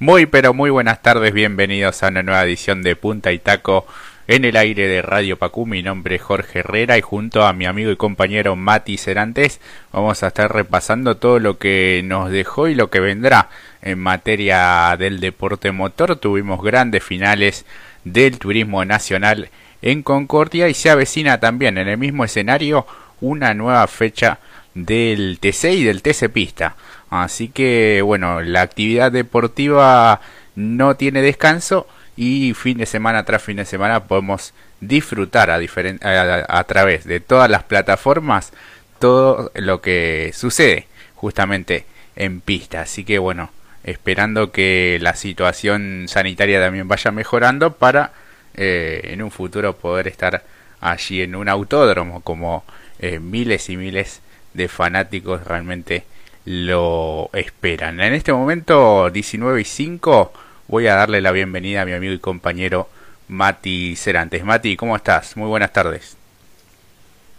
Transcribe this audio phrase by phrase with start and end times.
[0.00, 3.86] Muy pero muy buenas tardes, bienvenidos a una nueva edición de Punta y Taco
[4.26, 5.66] en el aire de Radio Pacú.
[5.66, 9.60] Mi nombre es Jorge Herrera y junto a mi amigo y compañero Mati Cerantes
[9.92, 13.50] vamos a estar repasando todo lo que nos dejó y lo que vendrá
[13.82, 16.16] en materia del deporte motor.
[16.16, 17.64] Tuvimos grandes finales
[18.02, 19.48] del turismo nacional
[19.80, 22.84] en Concordia y se avecina también en el mismo escenario
[23.20, 24.40] una nueva fecha
[24.74, 26.74] del TC y del TC Pista.
[27.10, 30.20] Así que bueno, la actividad deportiva
[30.56, 31.86] no tiene descanso
[32.16, 37.20] y fin de semana tras fin de semana podemos disfrutar a, a, a, través de
[37.20, 38.52] todas las plataformas
[38.98, 41.86] todo lo que sucede justamente
[42.16, 42.82] en pista.
[42.82, 43.50] Así que bueno,
[43.84, 48.12] esperando que la situación sanitaria también vaya mejorando para
[48.54, 50.42] eh, en un futuro poder estar
[50.80, 52.64] allí en un autódromo como
[52.98, 54.20] eh, miles y miles
[54.52, 56.04] de fanáticos realmente
[56.44, 58.00] lo esperan.
[58.00, 60.32] En este momento, 19 y 5,
[60.68, 62.88] voy a darle la bienvenida a mi amigo y compañero
[63.28, 64.44] Mati Cerantes.
[64.44, 65.36] Mati, ¿cómo estás?
[65.36, 66.16] Muy buenas tardes.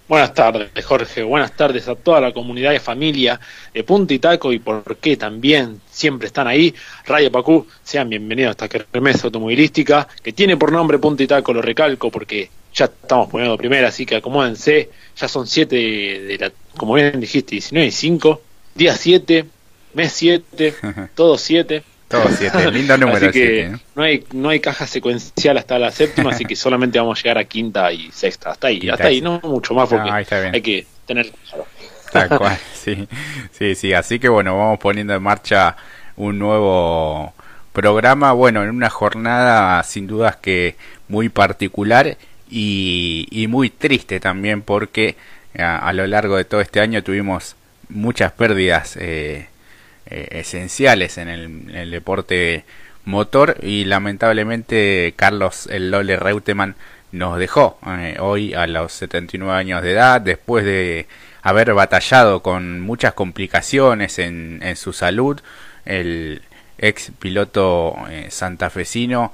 [0.07, 1.23] Buenas tardes, Jorge.
[1.23, 3.39] Buenas tardes a toda la comunidad y familia
[3.73, 6.75] de Punta y Taco y por qué también siempre están ahí.
[7.05, 11.53] Radio Pacú, sean bienvenidos a esta remesa automovilística que tiene por nombre Punta y Taco,
[11.53, 14.91] lo recalco porque ya estamos poniendo primera, así que acomódense.
[15.17, 18.41] Ya son 7 de la, como bien dijiste, 19 y 5
[18.75, 19.45] día 7,
[19.93, 20.75] mes 7,
[21.15, 21.83] todo 7.
[22.07, 23.29] Todo 7, lindo número.
[23.29, 23.75] así que ¿eh?
[23.95, 27.37] no, hay, no hay caja secuencial hasta la séptima, así que solamente vamos a llegar
[27.39, 28.51] a quinta y sexta.
[28.51, 31.31] Hasta ahí, hasta ahí, no mucho más porque hay que tener.
[32.11, 33.07] Tal cual, sí,
[33.51, 33.93] sí, sí.
[33.93, 35.75] Así que bueno, vamos poniendo en marcha
[36.15, 37.33] un nuevo
[37.73, 38.33] programa.
[38.33, 40.75] Bueno, en una jornada sin dudas que
[41.07, 42.17] muy particular
[42.49, 45.15] y, y muy triste también porque
[45.57, 47.55] a, a lo largo de todo este año tuvimos
[47.89, 49.47] muchas pérdidas eh,
[50.05, 52.65] eh, esenciales en el, deporte
[53.05, 56.75] motor y lamentablemente Carlos el Lole Reutemann
[57.11, 61.07] nos dejó eh, hoy a los 79 años de edad después de
[61.41, 65.39] haber batallado con muchas complicaciones en, en su salud
[65.85, 66.41] el
[66.77, 67.95] ex piloto
[68.29, 69.31] santafesino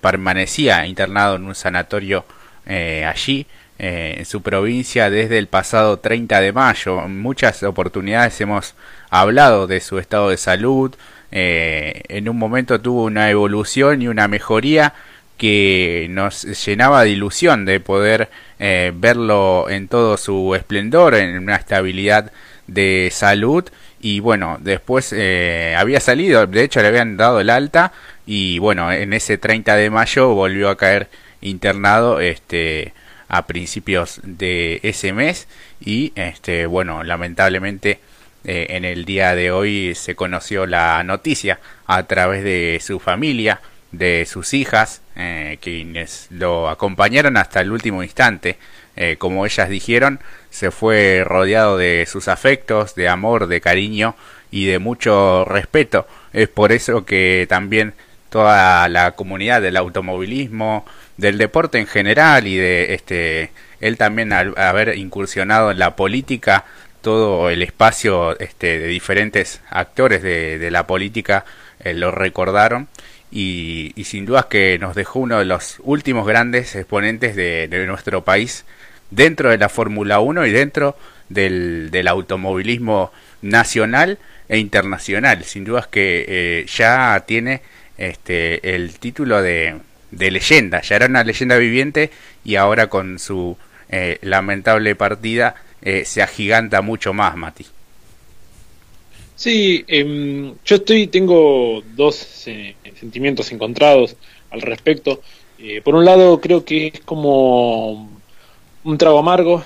[0.00, 2.24] permanecía internado en un sanatorio
[2.66, 3.46] allí
[3.84, 7.04] eh, en su provincia desde el pasado 30 de mayo.
[7.04, 8.76] En muchas oportunidades hemos
[9.10, 10.94] hablado de su estado de salud.
[11.32, 14.94] Eh, en un momento tuvo una evolución y una mejoría
[15.36, 21.56] que nos llenaba de ilusión de poder eh, verlo en todo su esplendor, en una
[21.56, 22.30] estabilidad
[22.68, 23.64] de salud
[24.00, 27.92] y bueno, después había salido, de hecho le habían dado el alta
[28.26, 31.08] y bueno, en ese 30 de mayo volvió a caer
[31.40, 32.94] internado este
[33.32, 35.48] a principios de ese mes
[35.80, 37.98] y este bueno lamentablemente
[38.44, 43.62] eh, en el día de hoy se conoció la noticia a través de su familia
[43.90, 48.58] de sus hijas eh, quienes lo acompañaron hasta el último instante.
[48.96, 50.20] Eh, como ellas dijeron
[50.50, 54.14] se fue rodeado de sus afectos de amor de cariño
[54.50, 56.06] y de mucho respeto.
[56.34, 57.94] Es por eso que también
[58.32, 60.86] toda la comunidad del automovilismo
[61.18, 63.50] del deporte en general y de este
[63.80, 66.64] él también haber incursionado en la política
[67.02, 71.44] todo el espacio este, de diferentes actores de, la política
[71.80, 72.88] eh, lo recordaron
[73.30, 78.64] y, sin dudas que nos dejó uno de los últimos grandes exponentes de, nuestro país
[79.10, 80.96] dentro de la Fórmula 1 y dentro
[81.28, 83.12] del, del, automovilismo
[83.42, 84.18] nacional
[84.48, 85.44] e internacional.
[85.44, 87.62] Sin dudas que eh, ya tiene
[88.02, 89.76] este, el título de,
[90.10, 92.10] de leyenda, ya era una leyenda viviente
[92.44, 93.56] y ahora con su
[93.88, 97.64] eh, lamentable partida eh, se agiganta mucho más, Mati.
[99.36, 104.16] Sí, em, yo estoy, tengo dos eh, sentimientos encontrados
[104.50, 105.22] al respecto.
[105.84, 108.10] por un lado, creo que es como
[108.82, 109.64] un trago amargo,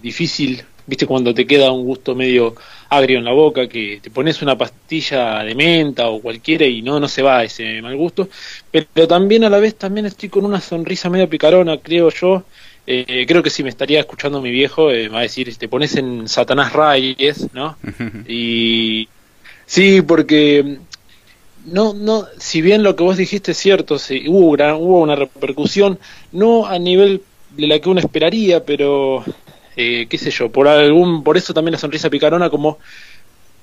[0.00, 2.54] difícil, viste, cuando te queda un gusto medio
[2.88, 7.00] agrio en la boca, que te pones una pastilla de menta o cualquiera y no,
[7.00, 8.28] no se va ese mal gusto,
[8.70, 12.44] pero también a la vez también estoy con una sonrisa medio picarona, creo yo,
[12.86, 15.68] eh, creo que si me estaría escuchando mi viejo, eh, me va a decir, te
[15.68, 17.76] pones en Satanás Reyes, ¿no?
[18.28, 19.08] y
[19.66, 20.78] sí, porque
[21.64, 25.16] no, no, si bien lo que vos dijiste es cierto, sí, hubo, una, hubo una
[25.16, 25.98] repercusión,
[26.32, 27.22] no a nivel
[27.56, 29.24] de la que uno esperaría, pero
[29.76, 32.78] eh, qué sé yo, por algún, por eso también la sonrisa picarona como,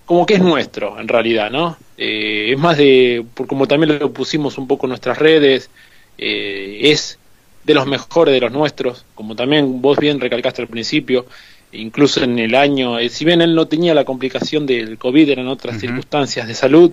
[0.06, 1.78] como que es nuestro, en realidad, ¿no?
[1.98, 5.70] Eh, es más de, por como también lo pusimos un poco en nuestras redes,
[6.18, 7.18] eh, es
[7.64, 11.26] de los mejores de los nuestros, como también vos bien recalcaste al principio,
[11.72, 15.80] incluso en el año, si bien él no tenía la complicación del COVID, eran otras
[15.80, 16.92] circunstancias de salud,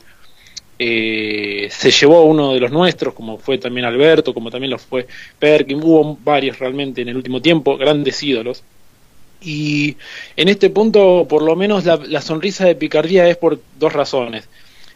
[0.81, 4.79] eh, se llevó a uno de los nuestros, como fue también Alberto, como también lo
[4.79, 8.63] fue Perkin, hubo varios realmente en el último tiempo, grandes ídolos.
[9.41, 9.97] Y
[10.37, 14.49] en este punto, por lo menos, la, sonrisa de picardía es por dos razones.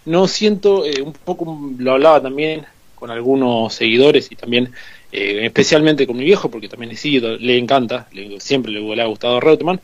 [0.05, 2.67] No siento, eh, un poco lo hablaba también
[2.97, 4.71] con algunos seguidores y también
[5.13, 8.09] eh, especialmente con mi viejo, porque también ídolo, le encanta,
[8.39, 9.81] siempre le, ha gustado Reutemann.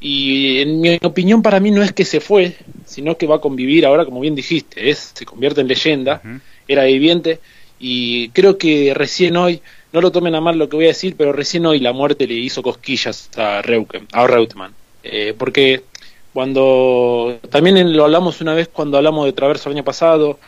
[0.00, 2.56] Y en mi opinión, para mí no es que se fue,
[2.86, 6.22] sino que va a convivir ahora, como bien dijiste, es, se convierte en leyenda,
[6.68, 7.40] era viviente,
[7.80, 9.60] y creo que recién hoy
[9.92, 12.26] no lo tomen a mal lo que voy a decir, pero recién hoy la muerte
[12.26, 14.74] le hizo cosquillas a, Reuken, a Reutemann.
[15.02, 15.84] Eh, porque
[16.32, 20.38] cuando también lo hablamos una vez cuando hablamos de Traverso el año pasado,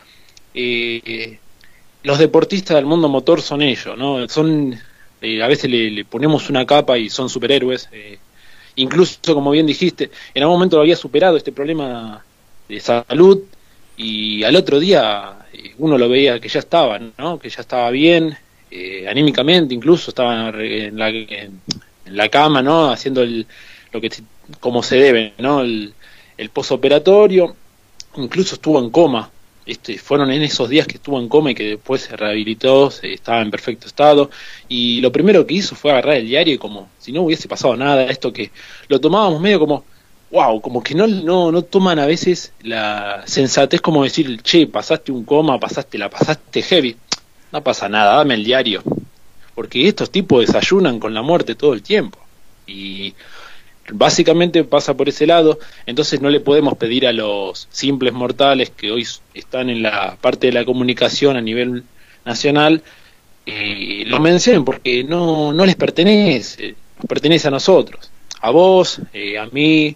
[0.53, 1.39] eh,
[2.03, 4.27] los deportistas del mundo motor son ellos, ¿no?
[4.29, 4.77] Son,
[5.21, 7.89] eh, a veces le, ponemos una capa y son superhéroes.
[8.75, 12.23] incluso, como bien dijiste, en algún momento lo había superado este problema
[12.69, 13.41] de salud
[13.97, 15.37] y al otro día
[15.77, 17.39] uno lo veía que ya estaba, ¿no?
[17.39, 18.37] Que ya estaba bien,
[18.71, 22.89] eh, anímicamente incluso estaba en la, cama, ¿no?
[22.89, 23.45] Haciendo el,
[23.91, 24.09] lo que
[24.61, 25.61] como se debe, ¿no?
[25.61, 25.93] El,
[26.37, 27.55] el posoperatorio,
[28.15, 29.29] incluso estuvo en coma.
[29.65, 33.13] Este, fueron en esos días que estuvo en coma y que después se rehabilitó, se,
[33.13, 34.31] estaba en perfecto estado.
[34.69, 37.75] Y lo primero que hizo fue agarrar el diario y como si no hubiese pasado
[37.75, 38.51] nada, esto que
[38.87, 39.83] lo tomábamos medio como,
[40.31, 45.11] wow, como que no, no, no toman a veces la sensatez como decir, che, pasaste
[45.11, 46.95] un coma, pasaste, la pasaste heavy
[47.51, 48.83] no pasa nada, dame el diario.
[49.55, 52.17] Porque estos tipos desayunan con la muerte todo el tiempo.
[52.65, 53.13] Y
[53.91, 58.91] básicamente pasa por ese lado, entonces no le podemos pedir a los simples mortales que
[58.91, 61.83] hoy están en la parte de la comunicación a nivel
[62.25, 62.83] nacional,
[63.45, 69.37] eh, lo mencionen porque no, no les pertenece, nos pertenece a nosotros, a vos, eh,
[69.37, 69.95] a mí,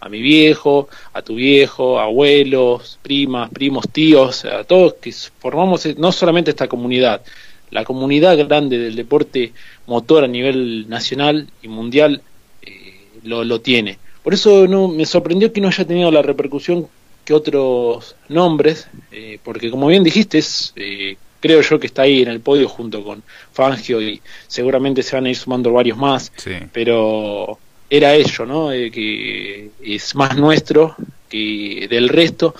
[0.00, 6.12] a mi viejo, a tu viejo, abuelos, primas, primos, tíos, a todos que formamos no
[6.12, 7.22] solamente esta comunidad,
[7.70, 9.52] la comunidad grande del deporte
[9.86, 12.22] motor a nivel nacional y mundial
[12.62, 13.98] eh, lo, lo, tiene.
[14.22, 16.88] Por eso no me sorprendió que no haya tenido la repercusión
[17.24, 22.22] que otros nombres, eh, porque como bien dijiste, es, eh, creo yo que está ahí
[22.22, 23.22] en el podio junto con
[23.52, 26.32] Fangio y seguramente se van a ir sumando varios más,
[26.72, 27.58] pero
[27.88, 28.72] era ello, ¿no?
[28.72, 30.96] Eh, que es más nuestro
[31.28, 32.54] que del resto.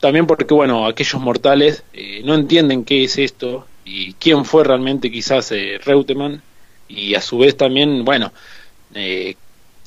[0.00, 5.10] También porque, bueno, aquellos mortales eh, no entienden qué es esto y quién fue realmente
[5.10, 6.42] quizás eh, Reutemann.
[6.88, 8.32] Y a su vez también, bueno,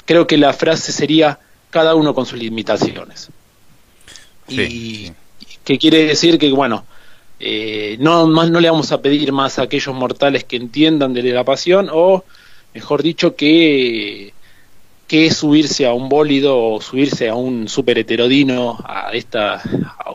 [0.05, 1.37] creo que la frase sería
[1.69, 3.29] cada uno con sus limitaciones.
[4.47, 5.11] y
[5.63, 6.83] que quiere decir que, bueno,
[7.99, 11.43] no, más, no le vamos a pedir más a aquellos mortales que entiendan de la
[11.43, 12.23] pasión o,
[12.73, 14.33] mejor dicho, que
[15.07, 19.61] que es subirse a un bólido o subirse a un super heterodino, a esta,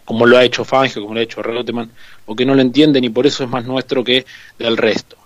[0.04, 1.90] como lo ha hecho Fangio, como lo ha hecho Reutemann,
[2.26, 4.26] o que no lo entienden y por eso es más nuestro que
[4.58, 5.16] del resto.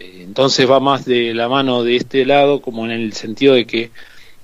[0.00, 3.64] Eh, entonces va más de la mano de este lado, como en el sentido de
[3.64, 3.90] que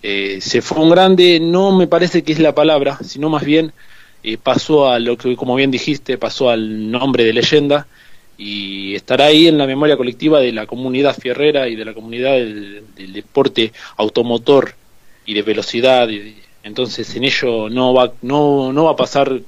[0.03, 3.73] eh, se fue un grande, no me parece que es la palabra, sino más bien
[4.23, 7.89] eh, pasó a lo que, como bien dijiste, pasó al nombre de leyenda
[8.39, 12.35] y estará ahí en la memoria colectiva de la comunidad fierrera y de la comunidad
[12.35, 14.75] del, deporte automotor
[15.27, 16.09] y de velocidad.
[16.63, 19.41] entonces en ello no va, no, no va a pasar,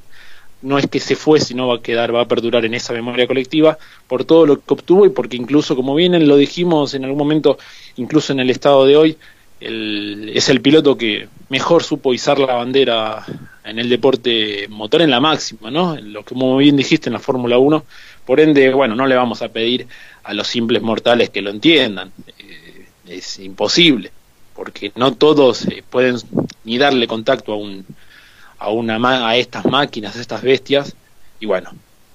[0.63, 3.29] no es que se fue, sino va a quedar, va a perdurar en esa memoria
[3.29, 7.19] colectiva por todo lo que obtuvo y porque incluso, como bien lo dijimos en algún
[7.19, 7.59] momento,
[7.97, 9.17] incluso en el estado de hoy,
[9.61, 13.25] es el piloto que mejor supo izar la bandera
[13.65, 15.97] en el deporte motor en la máxima, ¿no?
[15.97, 17.85] Lo que como bien dijiste en la Fórmula 1,
[18.25, 19.87] por ende, bueno, no le vamos a pedir
[20.23, 22.13] a los simples mortales que lo entiendan.
[22.39, 24.11] Eh, es imposible,
[24.55, 26.17] porque no todos eh, pueden
[26.65, 27.85] ni darle contacto a un
[28.59, 30.95] a una a estas máquinas, a estas bestias.
[31.41, 31.71] Y bueno,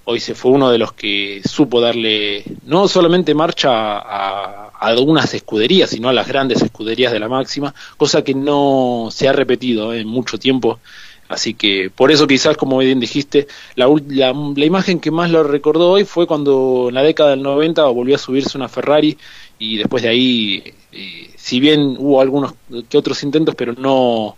[0.06, 5.34] hoy se fue uno de los que supo darle no solamente marcha a, a algunas
[5.34, 9.94] escuderías, sino a las grandes escuderías de la máxima, cosa que no se ha repetido
[9.94, 10.80] en mucho tiempo
[11.28, 15.92] Así que por eso quizás, como bien dijiste, la, la, imagen que más lo recordó
[15.92, 19.18] hoy fue cuando en la década del 90 volvió a subirse una Ferrari
[19.58, 22.54] y después de ahí, eh, si bien hubo algunos
[22.90, 24.38] que otros intentos, pero no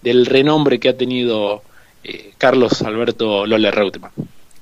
[0.00, 1.62] del renombre que ha tenido
[2.04, 4.12] eh, Carlos Alberto Lole Reutemann.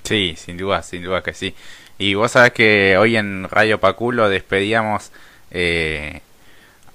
[0.03, 1.53] Sí, sin duda, sin duda que sí.
[1.99, 5.13] Y vos sabés que hoy en Radio Paculo despedíamos
[5.51, 6.21] eh,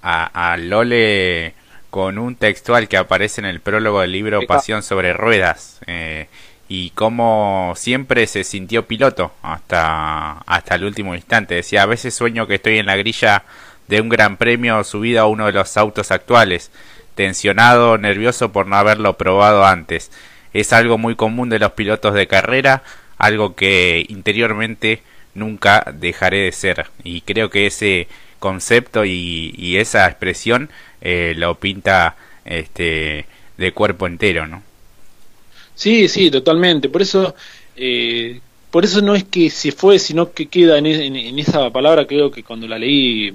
[0.01, 1.53] a Lole
[1.91, 6.27] con un textual que aparece en el prólogo del libro Pasión sobre Ruedas eh,
[6.69, 11.55] y cómo siempre se sintió piloto hasta, hasta el último instante.
[11.55, 13.43] Decía, a veces sueño que estoy en la grilla
[13.89, 16.71] de un gran premio subido a uno de los autos actuales,
[17.15, 20.12] tensionado, nervioso por no haberlo probado antes.
[20.53, 22.83] Es algo muy común de los pilotos de carrera,
[23.17, 26.88] algo que interiormente nunca dejaré de ser.
[27.03, 28.07] Y creo que ese
[28.41, 30.69] concepto y, esa expresión
[31.01, 32.15] eh, lo pinta
[32.46, 33.25] este,
[33.58, 34.63] de cuerpo entero, ¿no?
[35.75, 36.89] Sí, sí, totalmente.
[36.89, 37.36] Por eso,
[37.75, 38.39] eh,
[38.70, 40.86] por eso no es que se fue, sino que queda en,
[41.39, 42.05] esa palabra.
[42.05, 43.34] Creo que cuando la leí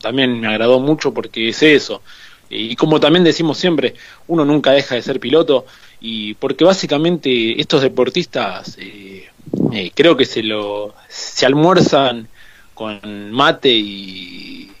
[0.00, 2.02] también me agradó mucho porque es eso.
[2.50, 3.94] Y como también decimos siempre,
[4.26, 5.64] uno nunca deja de ser piloto
[6.00, 9.28] y porque básicamente estos deportistas eh,
[9.72, 12.28] eh, creo que se lo se almuerzan
[12.74, 14.71] con mate y,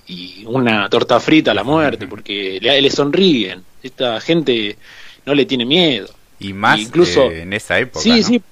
[0.46, 3.62] una torta frita a la muerte porque le, le, sonríen.
[3.82, 4.76] Esta gente
[5.24, 6.08] no le tiene miedo.
[6.38, 8.42] Y más incluso en esa época sí sí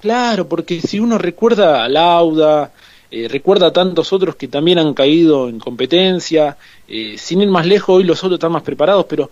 [0.00, 2.72] claro porque si uno recuerda a Lauda
[3.10, 6.58] eh, recuerda a tantos otros que también han caído en competencia
[7.16, 9.30] sin ir más lejos hoy los otros están más preparados pero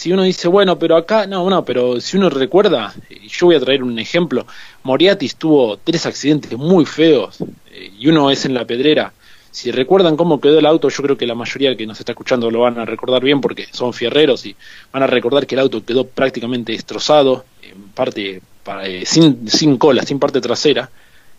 [0.00, 2.94] si uno dice, bueno, pero acá, no, no, pero si uno recuerda,
[3.28, 4.46] yo voy a traer un ejemplo,
[4.82, 7.36] Moriatis tuvo tres accidentes muy feos
[7.70, 9.12] eh, y uno es en la pedrera.
[9.50, 12.50] Si recuerdan cómo quedó el auto, yo creo que la mayoría que nos está escuchando
[12.50, 14.54] lo van a recordar bien porque son fierreros y
[14.92, 18.42] van a recordar que el auto quedó prácticamente destrozado, en parte
[18.84, 20.88] eh, sin, sin cola, sin parte trasera,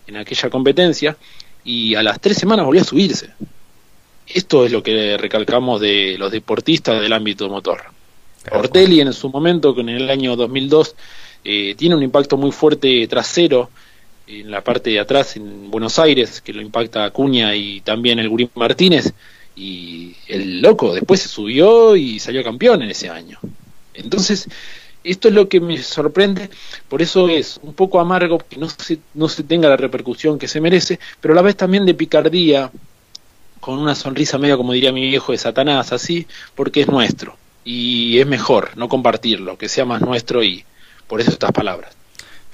[0.08, 1.16] en aquella competencia,
[1.64, 3.30] y a las tres semanas volvió a subirse.
[4.28, 7.82] Esto es lo que recalcamos de los deportistas del ámbito motor.
[8.52, 10.96] Ortelli en su momento, que en el año 2002
[11.44, 13.70] eh, tiene un impacto muy fuerte trasero
[14.28, 18.30] en la parte de atrás en Buenos Aires, que lo impacta Acuña y también el
[18.30, 19.14] Gurín Martínez,
[19.56, 23.40] y el loco después se subió y salió campeón en ese año.
[23.94, 24.48] Entonces,
[25.04, 26.50] esto es lo que me sorprende,
[26.88, 30.48] por eso es un poco amargo que no se, no se tenga la repercusión que
[30.48, 32.72] se merece, pero a la vez también de picardía,
[33.60, 38.20] con una sonrisa medio como diría mi viejo de Satanás, así, porque es nuestro y
[38.20, 40.66] es mejor no compartirlo, que sea más nuestro y
[41.08, 42.01] por eso estas palabras.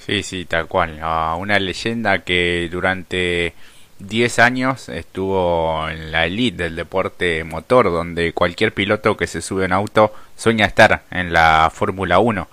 [0.08, 1.00] Sí, sí, tal cual.
[1.38, 3.52] Una leyenda que durante
[3.98, 9.66] 10 años estuvo en la elite del deporte motor, donde cualquier piloto que se sube
[9.66, 12.48] en auto sueña estar en la Fórmula 1.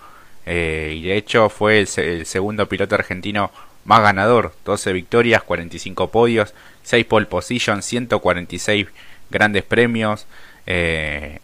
[0.48, 3.52] Eh, y de hecho fue el, el, segundo piloto argentino
[3.86, 8.88] más ganador, 12 victorias, 45 podios, 6 pole positions, 146
[9.30, 10.28] grandes premios.
[10.68, 11.40] Eh,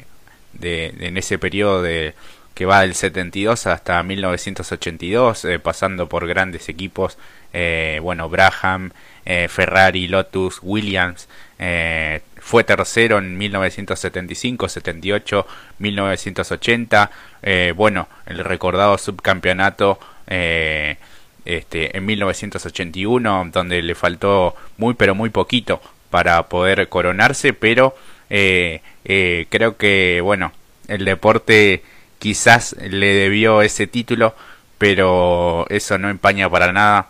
[0.53, 2.13] de, en ese periodo de,
[2.53, 7.17] que va del 72 hasta 1982, eh, pasando por grandes equipos,
[7.53, 8.91] eh, bueno, Braham,
[9.25, 11.27] eh, Ferrari, Lotus, Williams,
[12.39, 15.45] fue tercero en 1975, 78,
[15.77, 17.11] 1980,
[17.75, 19.99] bueno, el recordado subcampeonato
[21.45, 27.95] este, en 1981, donde le faltó muy pero muy poquito para poder coronarse, pero
[28.29, 30.53] eh, eh, creo que, bueno,
[30.87, 31.83] el deporte
[32.21, 34.35] quizás le debió ese título,
[34.77, 37.07] pero eso no empaña para nada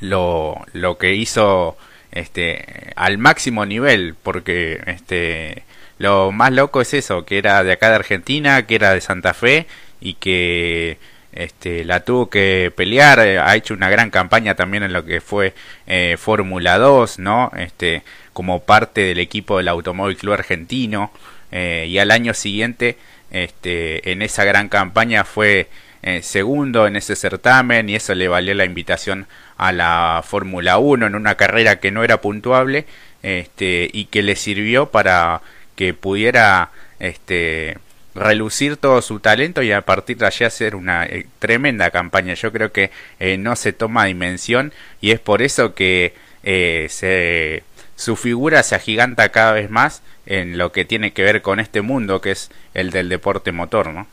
[0.00, 1.78] lo, lo que hizo
[2.12, 5.64] este al máximo nivel porque este
[5.98, 9.32] lo más loco es eso que era de acá de Argentina que era de Santa
[9.32, 9.66] Fe
[9.98, 10.98] y que
[11.32, 13.20] este la tuvo que pelear.
[13.20, 15.54] Ha hecho una gran campaña también en lo que fue
[15.86, 18.02] eh, Fórmula 2 no este
[18.34, 21.12] como parte del equipo del Automóvil Club Argentino
[21.50, 22.98] eh, y al año siguiente
[23.30, 25.68] este, en esa gran campaña fue
[26.02, 31.06] eh, segundo en ese certamen y eso le valió la invitación a la Fórmula 1
[31.06, 32.86] en una carrera que no era puntuable
[33.22, 35.42] este, y que le sirvió para
[35.74, 36.70] que pudiera
[37.00, 37.78] este,
[38.14, 42.34] relucir todo su talento y a partir de allí hacer una eh, tremenda campaña.
[42.34, 42.90] Yo creo que
[43.38, 47.64] no se toma dimensión y es por eso que se
[47.98, 51.82] su figura se agiganta cada vez más en lo que tiene que ver con este
[51.82, 54.06] mundo que es el del deporte motor, ¿no?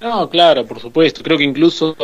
[0.00, 1.22] No, claro, por supuesto.
[1.22, 1.94] Creo que incluso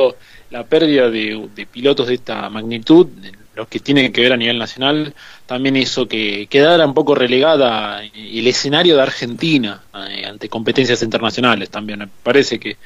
[0.50, 3.06] la pérdida de, pilotos de esta magnitud,
[3.54, 5.14] los que tienen que ver a nivel nacional,
[5.46, 11.70] también hizo que quedara un poco relegada el escenario de Argentina eh, ante competencias internacionales
[11.70, 12.00] también.
[12.00, 12.76] Me parece que,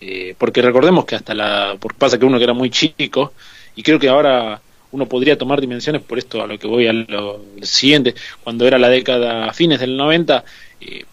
[0.00, 3.32] eh, porque recordemos que hasta la, porque pasa que uno que era muy chico,
[3.74, 4.60] y creo que ahora
[4.92, 8.78] uno podría tomar dimensiones, por esto a lo que voy a lo siguiente, cuando era
[8.78, 10.44] la década, a fines del 90,
[10.80, 11.04] eh,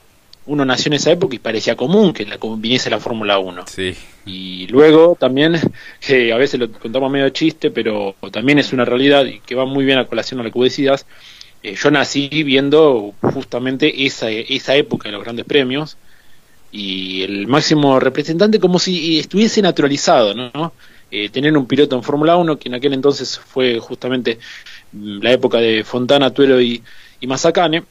[0.45, 3.65] uno nació en esa época y parecía común que la, viniese la Fórmula 1.
[3.67, 3.95] Sí.
[4.25, 5.59] Y luego también,
[6.05, 9.65] que a veces lo contamos medio chiste, pero también es una realidad y que va
[9.65, 11.05] muy bien a colación a lo que vos decías,
[11.63, 15.97] eh, yo nací viendo justamente esa, esa época de los grandes premios
[16.71, 20.73] y el máximo representante como si estuviese naturalizado, ¿no?
[21.11, 24.39] Eh, tener un piloto en Fórmula 1, que en aquel entonces fue justamente
[24.91, 26.83] mm, la época de Fontana, Tuelo y,
[27.19, 27.83] y Mazacane,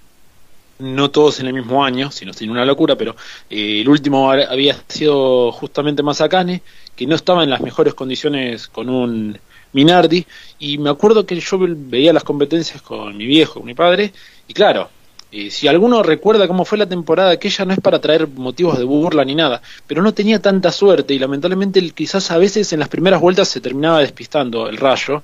[0.78, 3.16] no todos en el mismo año, sino sin una locura, pero
[3.50, 6.62] eh, el último había sido justamente Mazacane,
[6.94, 9.38] que no estaba en las mejores condiciones con un
[9.72, 10.24] Minardi,
[10.58, 14.12] y me acuerdo que yo veía las competencias con mi viejo, con mi padre,
[14.46, 14.88] y claro,
[15.30, 18.84] eh, si alguno recuerda cómo fue la temporada aquella, no es para traer motivos de
[18.84, 22.88] burla ni nada, pero no tenía tanta suerte y lamentablemente quizás a veces en las
[22.88, 25.22] primeras vueltas se terminaba despistando el rayo.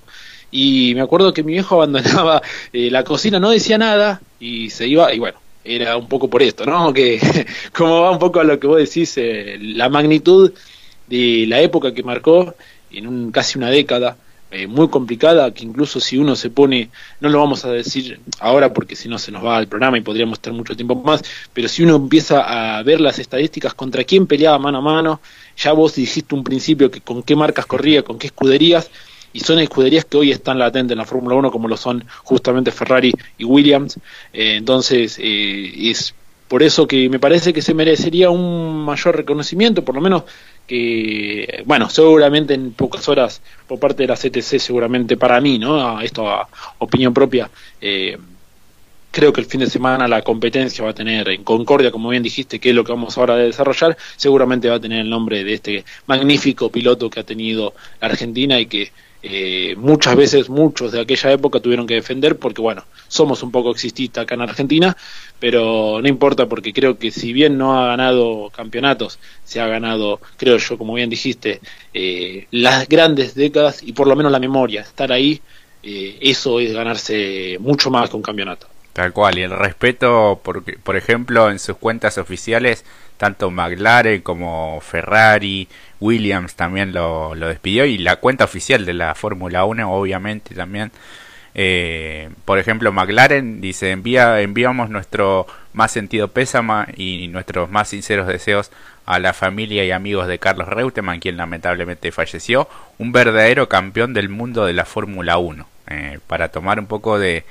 [0.50, 2.42] Y me acuerdo que mi viejo abandonaba
[2.72, 6.42] eh, la cocina, no decía nada y se iba, y bueno, era un poco por
[6.42, 6.92] esto, ¿no?
[6.92, 7.18] Que
[7.72, 10.52] como va un poco a lo que vos decís, eh, la magnitud
[11.06, 12.54] de la época que marcó
[12.92, 14.16] en un, casi una década,
[14.54, 18.72] eh, muy complicada, que incluso si uno se pone, no lo vamos a decir ahora
[18.72, 21.68] porque si no se nos va al programa y podríamos estar mucho tiempo más, pero
[21.68, 25.20] si uno empieza a ver las estadísticas contra quién peleaba mano a mano,
[25.56, 28.90] ya vos dijiste un principio que con qué marcas corría, con qué escuderías,
[29.32, 32.70] y son escuderías que hoy están latentes en la Fórmula 1 como lo son justamente
[32.70, 33.98] Ferrari y Williams,
[34.32, 36.14] eh, entonces eh, es
[36.48, 40.22] por eso que me parece que se merecería un mayor reconocimiento, por lo menos
[40.66, 46.00] que, bueno, seguramente en pocas horas por parte de la CTC, seguramente para mí, ¿no?
[46.00, 48.16] Esto a opinión propia, eh,
[49.14, 52.22] creo que el fin de semana la competencia va a tener en Concordia, como bien
[52.22, 55.44] dijiste, que es lo que vamos ahora a desarrollar, seguramente va a tener el nombre
[55.44, 58.90] de este magnífico piloto que ha tenido la Argentina y que
[59.26, 63.70] eh, muchas veces muchos de aquella época tuvieron que defender porque bueno somos un poco
[63.70, 64.94] exististas acá en Argentina
[65.40, 70.20] pero no importa porque creo que si bien no ha ganado campeonatos se ha ganado
[70.36, 71.62] creo yo como bien dijiste
[71.94, 74.82] eh, las grandes décadas y por lo menos la memoria.
[74.82, 75.40] Estar ahí
[75.82, 80.62] eh, eso es ganarse mucho más que un campeonato Tal cual, y el respeto, por,
[80.62, 82.84] por ejemplo, en sus cuentas oficiales,
[83.16, 89.16] tanto McLaren como Ferrari, Williams también lo, lo despidió, y la cuenta oficial de la
[89.16, 90.92] Fórmula 1, obviamente, también.
[91.56, 98.28] Eh, por ejemplo, McLaren dice, envía, enviamos nuestro más sentido pésama y nuestros más sinceros
[98.28, 98.70] deseos
[99.06, 104.28] a la familia y amigos de Carlos Reutemann, quien lamentablemente falleció, un verdadero campeón del
[104.28, 105.66] mundo de la Fórmula 1.
[105.90, 107.44] Eh, para tomar un poco de,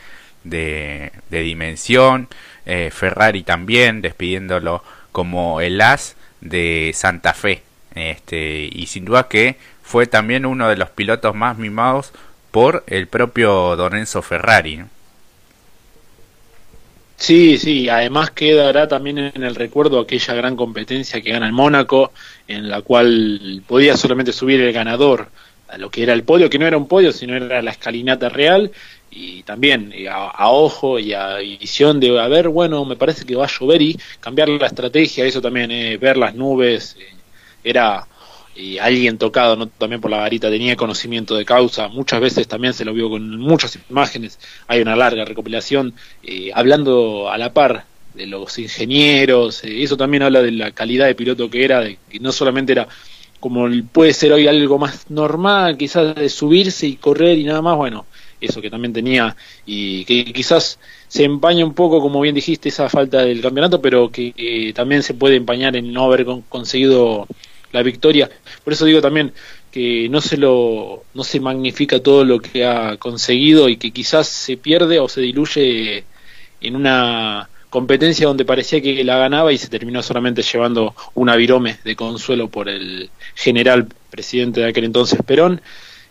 [0.43, 2.27] de, dimensión,
[2.65, 7.63] eh, Ferrari también despidiéndolo como el as de Santa Fe,
[7.95, 12.13] este, y sin duda que fue también uno de los pilotos más mimados
[12.51, 14.84] por el propio Don Ferrari.
[17.15, 22.12] Sí, sí, además quedará también en el recuerdo aquella gran competencia que gana el Mónaco,
[22.47, 25.29] en la cual podía solamente subir el ganador
[25.69, 28.29] a lo que era el podio, que no era un podio, sino era la escalinata
[28.29, 28.71] real,
[29.15, 33.45] y también a, ojo y a visión de, a ver, bueno, me parece que va
[33.45, 37.13] a llover y cambiar la estrategia, eso también, eh, ver las nubes, eh,
[37.63, 38.08] era
[38.82, 42.86] alguien tocado no también por la varita, tenía conocimiento de causa, muchas veces también se
[42.86, 48.28] lo vio con muchas imágenes, hay una larga recopilación, eh, hablando a la par de
[48.28, 52.32] los ingenieros, eso también habla de la calidad de piloto que era, de que no
[52.32, 52.88] solamente era
[53.39, 57.76] como puede ser hoy algo más normal, quizás de subirse y correr y nada más,
[57.76, 58.06] bueno,
[58.45, 62.89] eso que también tenía y que quizás se empaña un poco, como bien dijiste, esa
[62.89, 67.27] falta del campeonato, pero que también se puede empañar en no haber conseguido
[67.71, 68.29] la victoria.
[68.63, 69.34] Por eso digo también
[69.71, 74.27] que no se lo no se magnifica todo lo que ha conseguido y que quizás
[74.27, 76.03] se pierde o se diluye
[76.62, 81.79] en una competencia donde parecía que la ganaba y se terminó solamente llevando una virome
[81.84, 85.60] de consuelo por el general presidente de aquel entonces Perón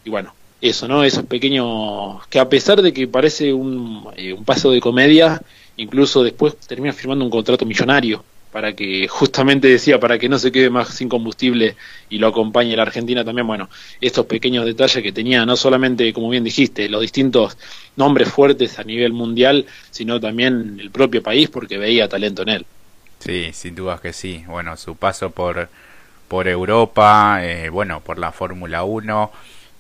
[0.05, 1.03] y bueno eso, ¿no?
[1.03, 5.43] Esos pequeños que a pesar de que parece un, eh, un paso de comedia,
[5.77, 10.53] incluso después termina firmando un contrato millonario para que justamente decía para que no se
[10.53, 11.75] quede más sin combustible
[12.09, 13.47] y lo acompañe la Argentina también.
[13.47, 13.69] Bueno
[14.01, 17.59] estos pequeños detalles que tenía no solamente como bien dijiste los distintos
[17.97, 22.67] nombres fuertes a nivel mundial sino también el propio país porque veía talento en él.
[23.19, 24.45] Sí sin dudas que sí.
[24.47, 25.69] Bueno su paso por
[26.29, 29.33] por Europa eh, bueno por la Fórmula 1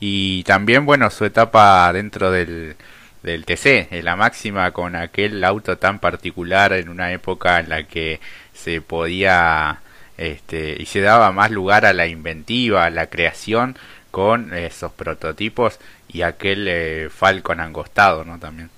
[0.04, 2.74] y también, bueno, su etapa dentro del,
[3.22, 7.84] del TC, en la máxima con aquel auto tan particular en una época en la
[7.84, 8.18] que
[8.52, 9.80] se podía
[10.18, 13.76] este, y se daba más lugar a la inventiva, a la creación
[14.10, 18.40] con esos prototipos y aquel eh, Falcon angostado, ¿no?
[18.40, 18.70] También.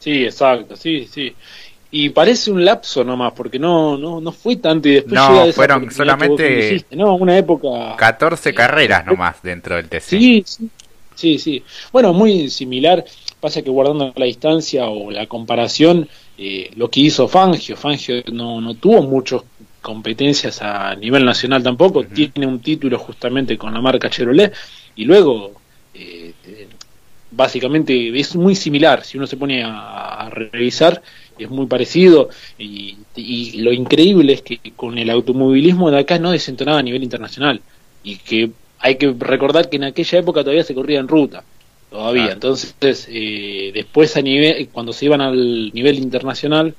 [0.00, 1.36] Sí, exacto, sí, sí
[1.90, 5.90] y parece un lapso nomás, porque no no no fue tanto y después no, fueron
[5.90, 10.00] solamente no, una época 14 carreras nomás dentro del TC.
[10.00, 10.44] Sí,
[11.14, 13.04] sí, sí, Bueno, muy similar,
[13.40, 18.60] pasa que guardando la distancia o la comparación, eh, lo que hizo Fangio, Fangio no,
[18.60, 19.42] no tuvo muchas
[19.80, 24.52] competencias a nivel nacional tampoco, tiene un título justamente con la marca Chevrolet
[24.94, 25.52] y luego
[25.94, 26.34] eh,
[27.30, 31.02] básicamente es muy similar, si uno se pone a revisar,
[31.38, 32.96] es muy parecido y,
[33.60, 37.60] lo increíble es que con el automovilismo de acá no desentonaba a nivel internacional
[38.04, 41.42] y que hay que recordar que en aquella época todavía se corría en ruta,
[41.90, 42.32] todavía.
[42.32, 46.74] Entonces, eh, después a nivel, cuando se iban al nivel internacional,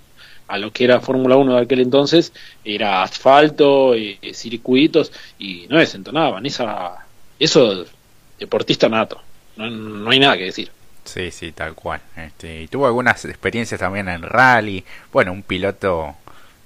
[0.47, 5.77] a lo que era Fórmula 1 de aquel entonces, era asfalto, eh, circuitos, y no
[5.77, 6.45] desentonaban.
[6.45, 7.05] Esa,
[7.37, 7.85] eso,
[8.39, 9.21] deportista nato,
[9.57, 10.71] no, no hay nada que decir.
[11.13, 12.01] Sí, sí, tal cual.
[12.15, 14.85] Este, y tuvo algunas experiencias también en rally.
[15.11, 16.15] Bueno, un piloto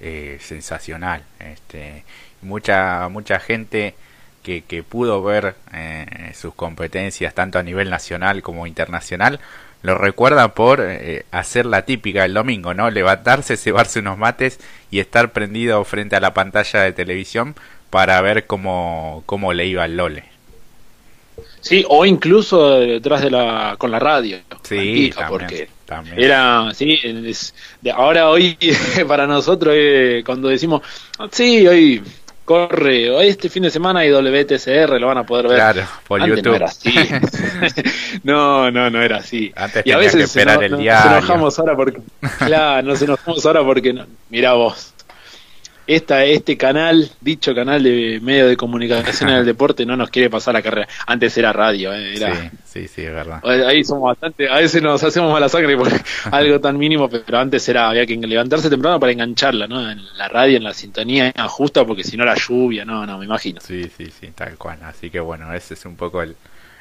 [0.02, 1.24] eh, sensacional.
[1.40, 2.04] Este,
[2.42, 3.96] mucha, mucha gente
[4.44, 9.40] que, que pudo ver eh, sus competencias tanto a nivel nacional como internacional
[9.84, 12.90] lo recuerda por eh, hacer la típica el domingo, ¿no?
[12.90, 17.56] Levantarse, cebarse unos mates y estar prendido frente a la pantalla de televisión
[17.90, 20.33] para ver cómo, cómo le iba el Lole.
[21.62, 24.40] Sí, o incluso detrás de la con la radio.
[24.64, 25.70] Sí, también, porque
[26.18, 26.98] era, sí,
[27.82, 28.58] de ahora hoy
[29.08, 30.82] para nosotros eh, cuando decimos,
[31.32, 32.04] sí, hoy
[32.46, 35.56] corre, este fin de semana hay WTCR, lo van a poder ver.
[35.56, 36.46] Claro, por YouTube.
[36.46, 36.94] No era así.
[38.24, 39.52] no, no, no era así.
[39.56, 41.12] Antes y a veces que esperar el diario.
[41.12, 42.02] Nos enojamos ahora porque,
[42.40, 44.93] claro, nos enojamos ahora porque, no, mira vos,
[45.86, 50.30] esta, este canal, dicho canal de medio de comunicación en el deporte, no nos quiere
[50.30, 50.88] pasar la carrera.
[51.06, 52.36] Antes era radio, eh, era...
[52.36, 53.42] Sí, sí, sí, es verdad.
[53.46, 55.90] Ahí somos bastante, a veces nos hacemos mala sangre por
[56.32, 59.90] algo tan mínimo, pero antes era, había que levantarse temprano para engancharla, ¿no?
[59.90, 63.26] En la radio, en la sintonía justa, porque si no la lluvia, no, no, me
[63.26, 63.60] imagino.
[63.62, 64.80] Sí, sí, sí, tal cual.
[64.84, 66.36] Así que bueno, ese es un poco el,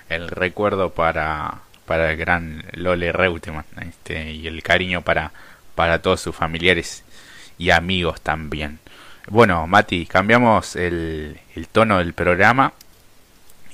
[0.08, 5.32] el recuerdo para, para el gran Lole Reutemann, este, y el cariño para,
[5.74, 7.04] para todos sus familiares
[7.58, 8.78] y amigos también.
[9.28, 11.38] Bueno, Mati, cambiamos el,
[11.70, 12.72] tono del programa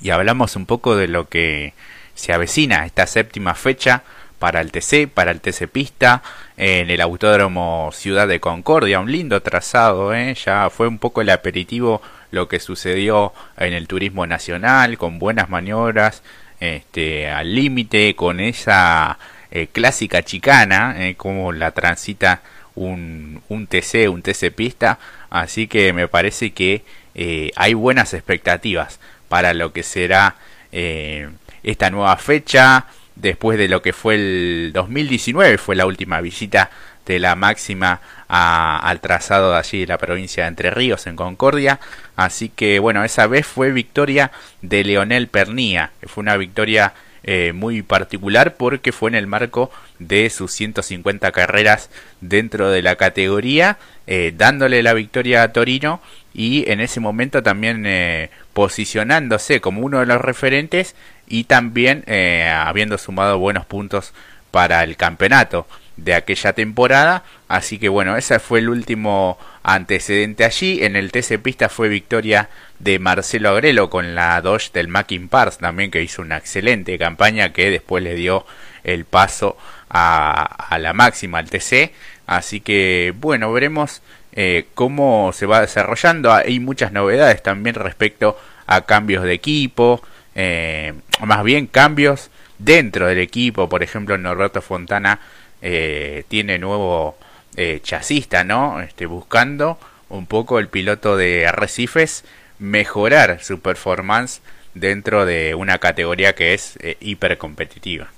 [0.01, 1.73] y hablamos un poco de lo que
[2.15, 4.03] se avecina esta séptima fecha
[4.39, 6.23] para el TC, para el TC Pista,
[6.57, 10.35] en el Autódromo Ciudad de Concordia, un lindo trazado, ¿eh?
[10.35, 15.49] ya fue un poco el aperitivo lo que sucedió en el turismo nacional, con buenas
[15.49, 16.23] maniobras,
[16.61, 19.19] este, al límite, con esa
[19.51, 22.43] eh, clásica chicana, eh, como la transita
[22.79, 24.99] un, un TC, un TC Pista,
[25.31, 26.83] Así que me parece que
[27.15, 30.37] eh, hay buenas expectativas para lo que será
[30.73, 31.29] eh,
[31.63, 32.87] esta nueva fecha.
[33.15, 36.71] Después de lo que fue el 2019, fue la última visita
[37.05, 41.81] de la máxima al trazado de allí de la provincia de Entre Ríos en Concordia.
[42.17, 44.31] Así que bueno, esa vez fue victoria
[44.63, 50.31] de Leonel Pernía, fue una victoria eh, muy particular porque fue en el marco de
[50.31, 56.01] sus 150 carreras dentro de la categoría, eh, dándole la victoria a Torino
[56.33, 60.95] y en ese momento también eh, posicionándose como uno de los referentes
[61.27, 64.15] y también habiendo sumado buenos puntos
[64.51, 65.67] para el campeonato
[65.99, 67.25] de aquella temporada.
[67.49, 69.39] Así que bueno, ese fue el último
[69.75, 70.83] antecedente allí.
[70.83, 75.59] En el TC Pista fue victoria de Marcelo Agrelo con la Dodge del Mackin Pars
[75.59, 78.47] también que hizo una excelente campaña que después le dio
[78.85, 79.57] el paso
[79.91, 81.93] a, a la máxima al TC.
[82.27, 84.03] Así que bueno, veremos
[84.33, 86.33] eh, cómo se va desarrollando.
[86.33, 90.03] Hay muchas novedades también respecto a cambios de equipo,
[90.35, 93.69] eh, más bien cambios dentro del equipo.
[93.69, 95.21] Por ejemplo, Norberto Fontana
[95.61, 97.19] eh, tiene nuevo
[97.61, 98.81] eh, chasista, ¿no?
[98.81, 99.79] Este, buscando
[100.11, 102.23] un poco el piloto de Arrecifes
[102.61, 104.41] mejorar su performance
[104.75, 108.13] dentro de una categoría que es eh, hiper competitiva.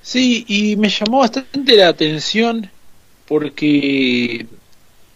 [0.00, 2.70] Sí, y me llamó bastante la atención
[3.28, 4.46] porque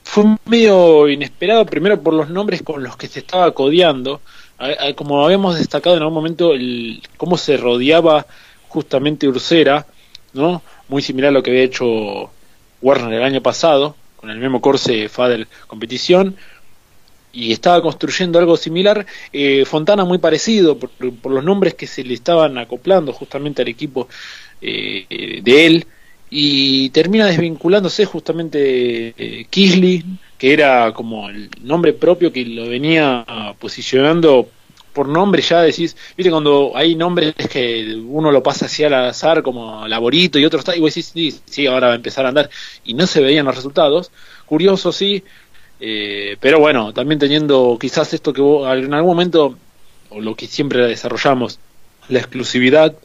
[0.04, 4.20] fue medio inesperado, primero por los nombres con los que se estaba codeando,
[4.94, 8.26] como habíamos destacado en algún momento, el, cómo se rodeaba
[8.68, 9.86] justamente Ursera,
[10.34, 10.60] ¿no?
[10.88, 12.30] Muy similar a lo que había hecho
[12.82, 16.36] Warner el año pasado, con el mismo Corse Fadel competición,
[17.32, 19.06] y estaba construyendo algo similar.
[19.32, 20.90] Eh, Fontana muy parecido por,
[21.30, 24.08] los nombres que se le estaban acoplando justamente al equipo
[24.60, 25.86] eh, de él,
[26.30, 33.24] y termina desvinculándose justamente eh, que era como el nombre propio que lo venía
[33.58, 34.48] posicionando
[34.98, 39.44] por nombre ya decís, viste cuando hay nombres que uno lo pasa así al azar
[39.44, 42.30] como Laborito y otro está, y vos decís, sí, sí, ahora va a empezar a
[42.30, 42.50] andar,
[42.82, 44.10] y no se veían los resultados,
[44.44, 45.22] curioso sí,
[45.78, 49.56] eh, pero bueno, también teniendo quizás esto que vos, en algún momento,
[50.08, 51.60] o lo que siempre desarrollamos,
[52.08, 52.96] la exclusividad,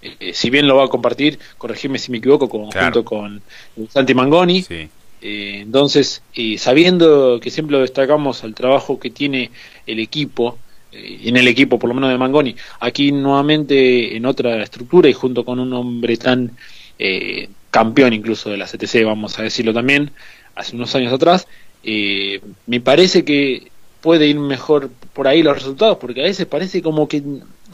[0.00, 3.42] eh, si bien lo va a compartir, corregime si me equivoco, con, junto con
[3.88, 4.88] Santi Mangoni, eh,
[5.20, 6.22] entonces,
[6.58, 9.50] sabiendo que siempre lo destacamos al trabajo que tiene
[9.88, 12.54] el equipo, eh, en el equipo, por lo menos de Mangoni.
[12.80, 16.52] Aquí nuevamente en otra estructura y junto con un hombre tan
[16.98, 20.10] eh, campeón incluso de la CTC, vamos a decirlo también,
[20.54, 21.48] hace unos años atrás,
[21.82, 26.82] eh, me parece que puede ir mejor por ahí los resultados, porque a veces parece
[26.82, 27.22] como que,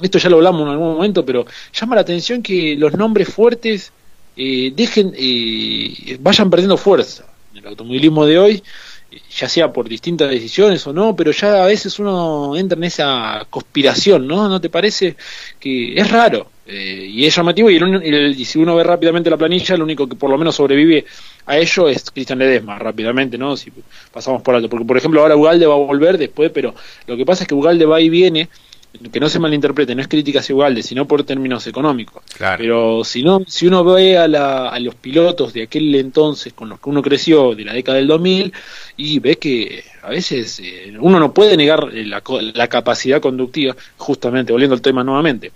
[0.02, 3.92] esto ya lo hablamos en algún momento, pero llama la atención que los nombres fuertes
[4.36, 7.24] eh, dejen, eh, vayan perdiendo fuerza.
[7.52, 8.62] En el automovilismo de hoy,
[9.10, 13.46] ya sea por distintas decisiones o no, pero ya a veces uno entra en esa
[13.48, 14.48] conspiración, ¿no?
[14.48, 15.16] ¿No te parece?
[15.58, 19.74] Que es raro eh, y es llamativo y, el, si uno ve rápidamente la planilla,
[19.74, 21.06] el único que por lo menos sobrevive
[21.46, 23.56] a ello es Cristian Ledesma, rápidamente, ¿no?
[23.56, 23.72] Si
[24.12, 26.74] pasamos por alto, porque por ejemplo ahora Ugalde va a volver después, pero
[27.06, 28.50] lo que pasa es que Ugalde va y viene
[29.12, 32.22] que no se malinterprete, no es crítica hacia Ugalde, sino por términos económicos.
[32.56, 36.68] Pero si no, si uno ve a, la, a los pilotos de aquel entonces con
[36.68, 38.52] los que uno creció de la década del 2000
[38.96, 42.22] y ve que a veces eh, uno no puede negar la,
[42.54, 45.52] la, capacidad conductiva, justamente, volviendo al tema nuevamente.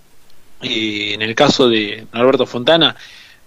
[0.61, 2.95] en el caso de Alberto Fontana,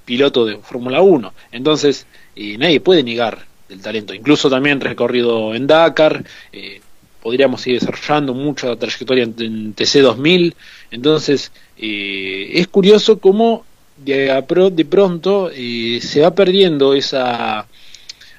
[0.05, 2.07] piloto de Fórmula 1, entonces
[2.37, 6.81] eh, nadie puede negar el talento, incluso también recorrido en Dakar, eh,
[7.27, 10.55] podríamos seguir desarrollando mucha trayectoria en, TC2000.
[10.93, 13.65] Entonces, eh, es curioso cómo
[13.97, 17.67] de, de pronto eh, se va perdiendo esa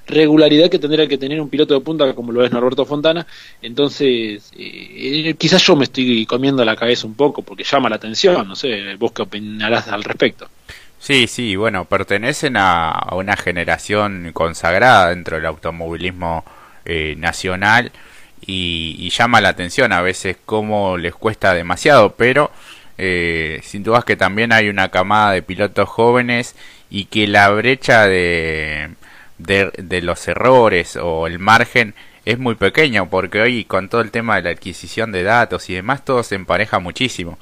[0.05, 3.27] regularidad que tendría que tener un piloto de punta como lo es Norberto Fontana.
[3.61, 8.47] Entonces, eh, quizás yo me estoy comiendo la cabeza un poco porque llama la atención.
[8.47, 10.47] No sé, vos qué opinarás al respecto.
[10.97, 16.45] Sí, sí, bueno, pertenecen a, una generación consagrada dentro del automovilismo
[17.17, 17.91] nacional
[18.47, 22.51] y, llama la atención a veces cómo les cuesta demasiado, pero
[22.97, 26.55] eh, sin dudas que también hay una camada de pilotos jóvenes
[26.89, 28.91] y que la brecha de,
[29.37, 31.93] de, los errores o el margen
[32.25, 35.75] es muy pequeño porque hoy con todo el tema de la adquisición de datos y
[35.75, 37.37] demás todo se empareja muchísimo.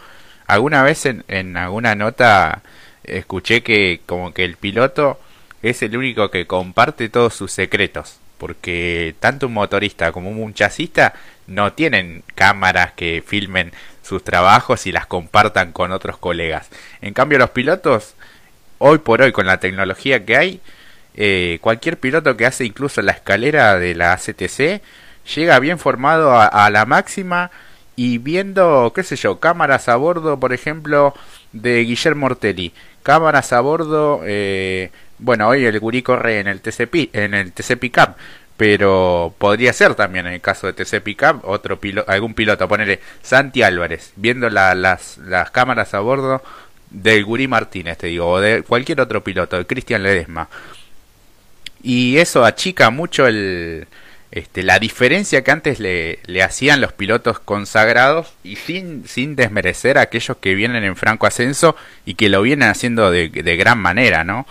[0.48, 2.64] Alguna vez en, en alguna nota
[3.04, 5.20] escuché que como que el piloto
[5.62, 11.14] es el único que comparte todos sus secretos porque tanto un motorista como un chasista
[11.48, 13.72] no tienen cámaras que filmen
[14.02, 16.70] sus trabajos y las compartan con otros colegas.
[17.02, 18.16] En cambio los pilotos,
[18.78, 20.62] hoy por hoy con la tecnología que hay,
[21.16, 24.82] eh, cualquier piloto que hace incluso la escalera de la CTC
[25.34, 27.52] llega bien formado a, la máxima
[27.96, 31.14] y viendo, qué sé yo, cámaras a bordo, por ejemplo,
[31.54, 37.10] de Guillermo Ortelli, cámaras a bordo eh, bueno, hoy el Gurí corre en el TC,
[37.14, 38.16] en el TC Pickup,
[38.58, 43.00] pero podría ser también en el caso de TC Pickup otro piloto, algún piloto, ponerle
[43.22, 46.42] Santi Álvarez, viendo las, las cámaras a bordo
[46.90, 50.48] del Gurí Martínez, te digo, o de cualquier otro piloto, de Cristian Ledesma.
[51.84, 53.88] Y eso achica mucho el,
[54.32, 59.98] este, la diferencia que antes le, le, hacían los pilotos consagrados y sin, sin desmerecer
[59.98, 61.76] a aquellos que vienen en franco ascenso
[62.06, 64.48] y que lo vienen haciendo de, de gran manera, ¿no?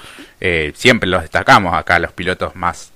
[0.47, 2.93] Eh, siempre los destacamos acá, los pilotos más,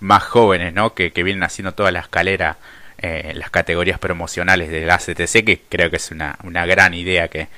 [0.00, 0.94] más jóvenes, ¿no?
[0.94, 2.56] Que, que vienen haciendo toda la escalera
[2.96, 7.28] eh, en las categorías promocionales del ACTC, que creo que es una, una gran idea
[7.28, 7.48] que,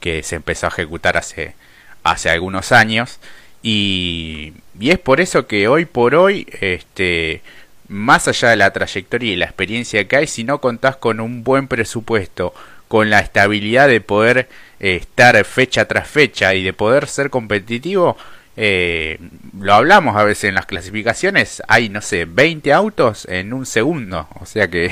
[0.00, 1.54] que se empezó a ejecutar hace,
[2.02, 3.20] hace algunos años.
[3.62, 7.42] Y, y es por eso que hoy por hoy, este,
[7.86, 11.44] más allá de la trayectoria y la experiencia que hay, si no contás con un
[11.44, 12.52] buen presupuesto,
[12.88, 14.48] con la estabilidad de poder
[14.80, 18.16] eh, estar fecha tras fecha y de poder ser competitivo,
[18.56, 19.18] eh,
[19.58, 24.28] lo hablamos a veces en las clasificaciones, hay no sé, 20 autos en un segundo,
[24.40, 24.90] o sea que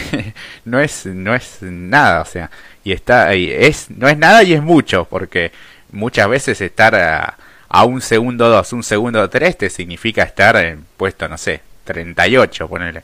[0.64, 2.51] no es no es nada, o sea,
[2.85, 5.53] y está es no es nada y es mucho, porque
[5.92, 7.37] muchas veces estar a,
[7.85, 13.03] un segundo 2, un segundo 3 te significa estar en puesto, no sé, 38, ponele.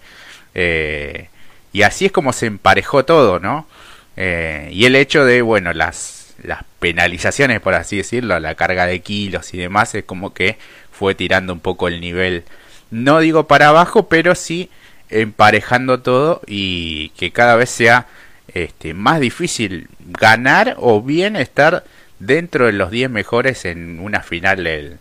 [0.54, 1.28] Eh,
[1.72, 3.66] y así es como se emparejó todo, ¿no?
[4.16, 9.00] Eh, y el hecho de, bueno, las, las penalizaciones, por así decirlo, la carga de
[9.00, 10.58] kilos y demás, es como que
[10.92, 12.44] fue tirando un poco el nivel,
[12.90, 14.70] no digo para abajo, pero sí
[15.10, 18.06] emparejando todo y que cada vez sea
[18.52, 21.84] este, más difícil ganar o bien estar
[22.18, 24.98] dentro de los 10 mejores en una final del,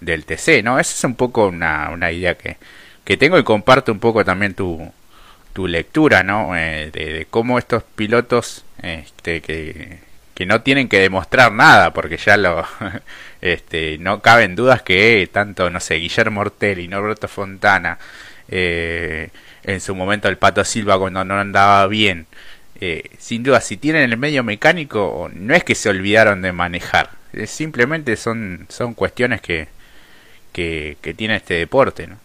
[0.00, 0.78] del TC, ¿no?
[0.78, 2.56] Esa es un poco una, una idea que,
[3.04, 4.92] que tengo y comparto un poco también tu,
[5.52, 6.56] tu lectura, ¿no?
[6.56, 10.00] Eh, de, cómo estos pilotos este, que,
[10.34, 12.66] que no tienen que demostrar nada, porque ya lo,
[13.40, 17.98] este, no caben dudas que tanto, no sé, Guillermo Ortelli, Norberto Fontana,
[18.48, 19.30] eh,
[19.64, 22.26] en su momento el Pato Silva cuando no andaba bien,
[22.80, 27.10] eh, sin duda, si tienen el medio mecánico, no es que se olvidaron de manejar,
[27.46, 29.68] simplemente son, son cuestiones que,
[30.52, 32.23] que, que tiene este deporte, ¿no?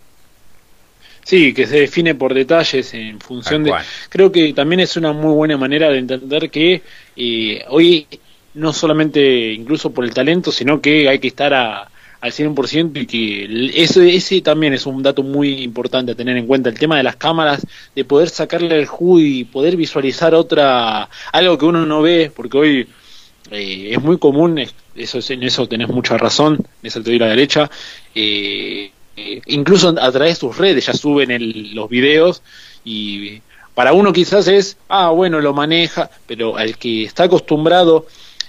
[1.24, 3.74] Sí, que se define por detalles en función de...
[4.10, 6.82] Creo que también es una muy buena manera de entender que
[7.16, 8.08] eh, hoy
[8.56, 11.90] no solamente incluso por el talento, sino que hay que estar a,
[12.22, 16.48] al 100% y que eso, ese también es un dato muy importante a tener en
[16.48, 21.10] cuenta, el tema de las cámaras, de poder sacarle el jugo y poder visualizar otra,
[21.32, 22.88] algo que uno no ve, porque hoy
[23.52, 24.60] eh, es muy común,
[24.96, 27.70] eso en eso tenés mucha razón, en eso te doy la derecha,
[28.14, 32.42] eh, eh, incluso a través de sus redes ya suben el, los videos
[32.86, 33.42] y
[33.76, 38.06] para uno quizás es, ah, bueno, lo maneja, pero al que está acostumbrado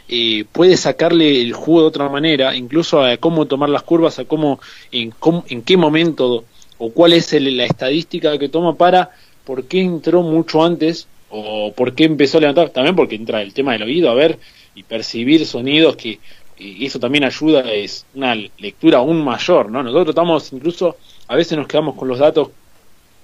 [0.09, 4.25] eh, puede sacarle el jugo de otra manera, incluso a cómo tomar las curvas, a
[4.25, 4.61] cómo,
[4.93, 5.13] en,
[5.49, 6.45] en qué momento
[6.79, 9.11] o cuál es la estadística que toma para
[9.45, 13.53] por qué entró mucho antes o por qué empezó a levantar, también porque entra el
[13.53, 14.39] tema del oído, a ver
[14.75, 16.21] y percibir sonidos que
[16.61, 19.83] eso también ayuda, es una lectura aún mayor, ¿no?
[19.83, 20.97] Nosotros estamos incluso,
[21.27, 22.51] a veces nos quedamos con los datos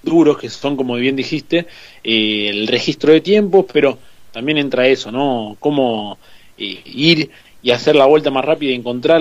[0.02, 1.66] duros, que son, como bien dijiste,
[2.02, 3.98] eh, el registro de tiempos, pero
[4.32, 5.56] también entra eso, ¿no?
[5.60, 6.18] Cómo
[6.56, 7.30] eh, ir
[7.62, 9.20] y hacer la vuelta más rápida y encontrar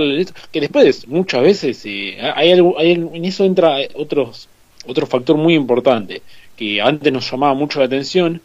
[0.52, 4.48] que después muchas veces eh, hay algo hay, en eso entra otros
[4.86, 6.22] otro factor muy importante
[6.56, 8.42] que antes nos llamaba mucho la atención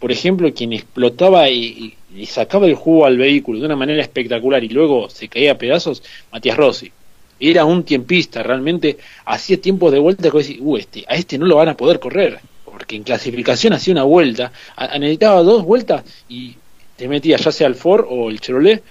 [0.00, 1.94] por ejemplo quien explotaba y,
[2.26, 6.02] sacaba el jugo al vehículo de una manera espectacular y luego se caía a pedazos
[6.32, 6.92] Matías Rossi.
[7.40, 11.46] Era un tiempista realmente hacía tiempos de vuelta que decía, uh, este, a este no
[11.46, 14.52] lo van a poder correr porque en clasificación hacía una vuelta
[14.98, 16.54] necesitaba dos vueltas y
[16.96, 18.82] te metías ya sea el Ford o el Chevrolet,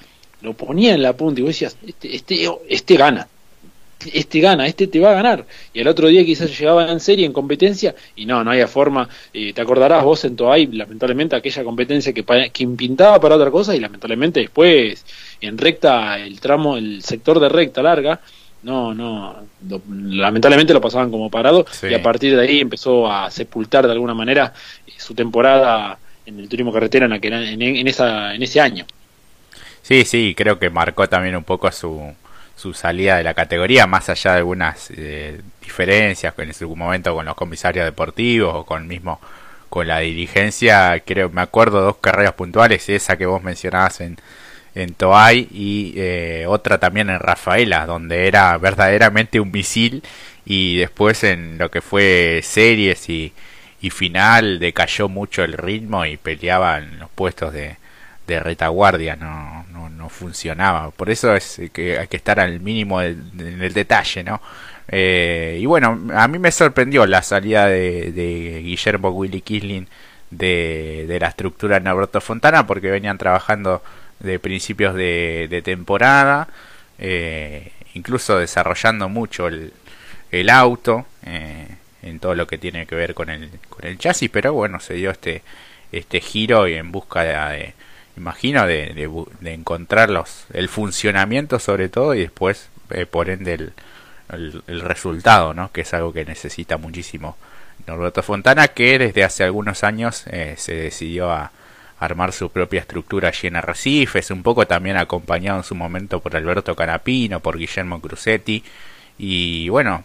[0.42, 3.28] lo ponía en la punta y vos decías, este, este, este gana,
[4.13, 5.46] este gana, este te va a ganar.
[5.74, 9.08] Y el otro día quizás llegaba en serie, en competencia, y no, no había forma.
[9.34, 13.76] Eh, te acordarás vos en Toay, lamentablemente, aquella competencia que, que pintaba para otra cosa,
[13.76, 15.06] y lamentablemente después,
[15.42, 18.20] en recta, el tramo, el sector de recta larga,
[18.63, 19.36] no, no,
[19.89, 24.13] lamentablemente lo pasaban como parado, y a partir de ahí empezó a sepultar de alguna
[24.13, 24.54] manera
[24.88, 28.86] eh, su temporada en el turismo carretera en, en, en, esa, en ese año.
[29.82, 32.13] Sí, sí, creo que marcó también un poco su,
[32.56, 37.26] su salida de la categoría, más allá de algunas eh, diferencias en su momento con
[37.26, 39.20] los comisarios deportivos o con mismo
[39.70, 44.18] con la dirigencia, creo, me acuerdo dos carreras puntuales, esa que vos mencionabas en,
[44.76, 50.04] en Toay y eh, otra también en Rafaela, donde era verdaderamente un misil
[50.46, 53.34] y después en lo que fue series y,
[53.82, 57.78] y final decayó mucho el ritmo y peleaba en los puestos de,
[58.28, 60.92] de retaguardia, no, no, no, funcionaba.
[60.92, 64.42] Por eso es que hay que estar al mínimo en el detalle, ¿no?
[64.88, 69.88] Eh, y bueno, a mí me sorprendió la salida de, Guillermo Willy Kisling
[70.30, 73.82] de, de la estructura de Norberto Fontana porque venían trabajando
[74.20, 76.48] de principios de, de temporada,
[77.00, 79.74] eh, incluso desarrollando mucho el,
[80.32, 81.06] el auto.
[81.26, 81.68] Eh,
[82.04, 84.94] en todo lo que tiene que ver con el, con el chasis, pero bueno, se
[84.94, 85.42] dio este,
[85.92, 87.74] este giro y en busca de,
[88.17, 88.93] imagino, de,
[89.39, 93.73] de, encontrar los, el funcionamiento sobre todo y después, eh, por ende, el,
[94.67, 95.71] el, resultado, ¿no?
[95.71, 97.38] Que es algo que necesita muchísimo
[97.88, 101.52] Norberto Fontana, que desde hace algunos años eh, se decidió a
[101.99, 106.36] armar su propia estructura allí en Arrecifes, un poco también acompañado en su momento por
[106.36, 108.63] Alberto Canapino, por Guillermo Crucetti,
[109.17, 110.04] y bueno,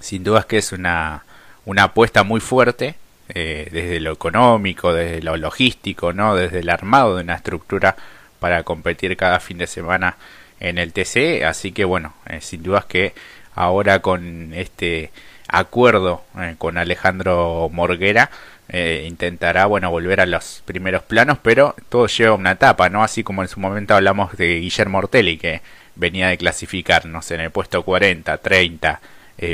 [0.00, 1.24] sin dudas que es una,
[1.64, 2.96] una apuesta muy fuerte
[3.28, 7.96] eh, desde lo económico, desde lo logístico, no, desde el armado de una estructura
[8.40, 10.16] para competir cada fin de semana
[10.60, 13.14] en el TC, así que bueno, eh, sin dudas que
[13.54, 15.10] ahora con este
[15.48, 18.30] acuerdo eh, con Alejandro Morguera
[18.68, 23.42] intentará bueno volver a los primeros planos, pero todo lleva una etapa, no así como
[23.42, 25.62] en su momento hablamos de Guillermo Ortelli que
[25.96, 29.00] venía de clasificar, no sé, en el puesto 40, 30,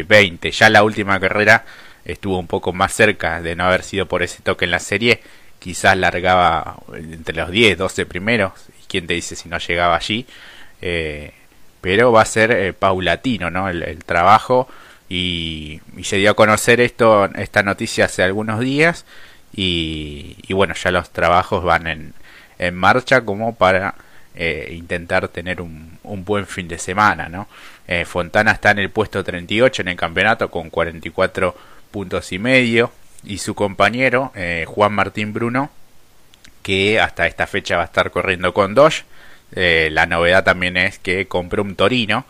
[0.07, 0.49] 20.
[0.49, 1.65] Eh, ya la última carrera
[2.05, 5.21] estuvo un poco más cerca de no haber sido por ese toque en la serie.
[5.59, 8.53] Quizás largaba entre los 10, 12 primeros.
[8.83, 10.27] ¿Y quién te dice si no llegaba allí?
[10.81, 11.33] Eh,
[11.81, 13.69] pero va a ser eh, paulatino, ¿no?
[13.69, 14.69] El, trabajo.
[15.09, 19.05] Y, se dio a conocer esto, esta noticia hace algunos días.
[19.55, 22.15] Y, y bueno, ya los trabajos van en,
[22.59, 23.95] en marcha como para
[24.35, 27.49] eh, intentar tener un, un, buen fin de semana, ¿no?
[27.87, 31.55] Eh, Fontana está en el puesto 38 en el campeonato con 44
[31.93, 32.91] puntos y medio
[33.23, 35.71] y su compañero eh, Juan Martín Bruno
[36.63, 39.05] que hasta esta fecha va a estar corriendo con Dodge.
[39.55, 42.25] la novedad también es que compró un Torino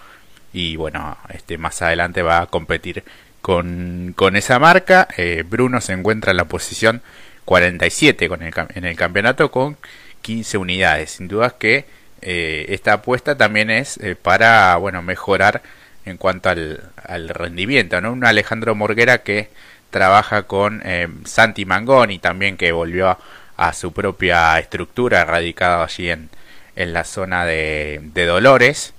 [0.52, 3.04] y bueno, este más adelante va a competir
[3.40, 5.08] con, con esa marca.
[5.46, 7.02] Bruno se encuentra en la posición
[7.44, 9.76] 47 con el, en el campeonato con
[10.22, 11.10] 15 unidades.
[11.12, 11.84] Sin duda que
[12.20, 15.62] eh, esta apuesta también es eh, para bueno mejorar
[16.04, 18.00] en cuanto al, rendimiento.
[18.00, 18.12] ¿no?
[18.12, 19.50] Un Alejandro Morguera que
[19.90, 23.18] trabaja con eh, Santi Mangoni también que volvió
[23.56, 26.30] a, su propia estructura radicada allí en,
[26.74, 28.94] en la zona de, de Dolores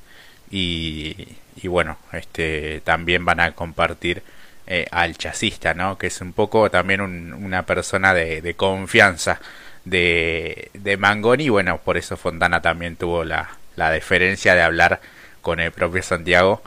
[0.49, 4.23] y, y bueno, este, también van a compartir
[4.67, 5.97] eh, al chasista, ¿no?
[5.97, 9.41] Que es un poco también una persona de, de confianza
[9.85, 15.01] de, de Mangoni bueno, por eso Fontana también tuvo la, la deferencia de hablar
[15.41, 16.61] con el propio Santiago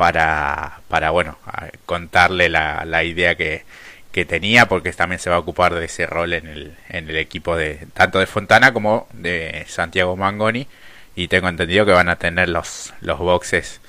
[0.00, 1.36] para, para bueno,
[1.84, 3.66] contarle la, la idea que,
[4.12, 7.16] que tenía porque también se va a ocupar de ese rol en el, en el
[7.16, 10.66] equipo de tanto de Fontana como de Santiago Mangoni
[11.14, 13.82] y tengo entendido que van a tener los, los boxes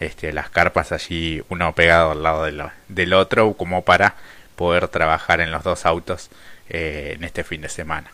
[0.00, 2.44] este, las carpas allí uno pegado al lado
[2.88, 4.16] del otro como para
[4.56, 6.28] poder trabajar en los dos autos
[6.68, 8.10] eh, en este fin de semana.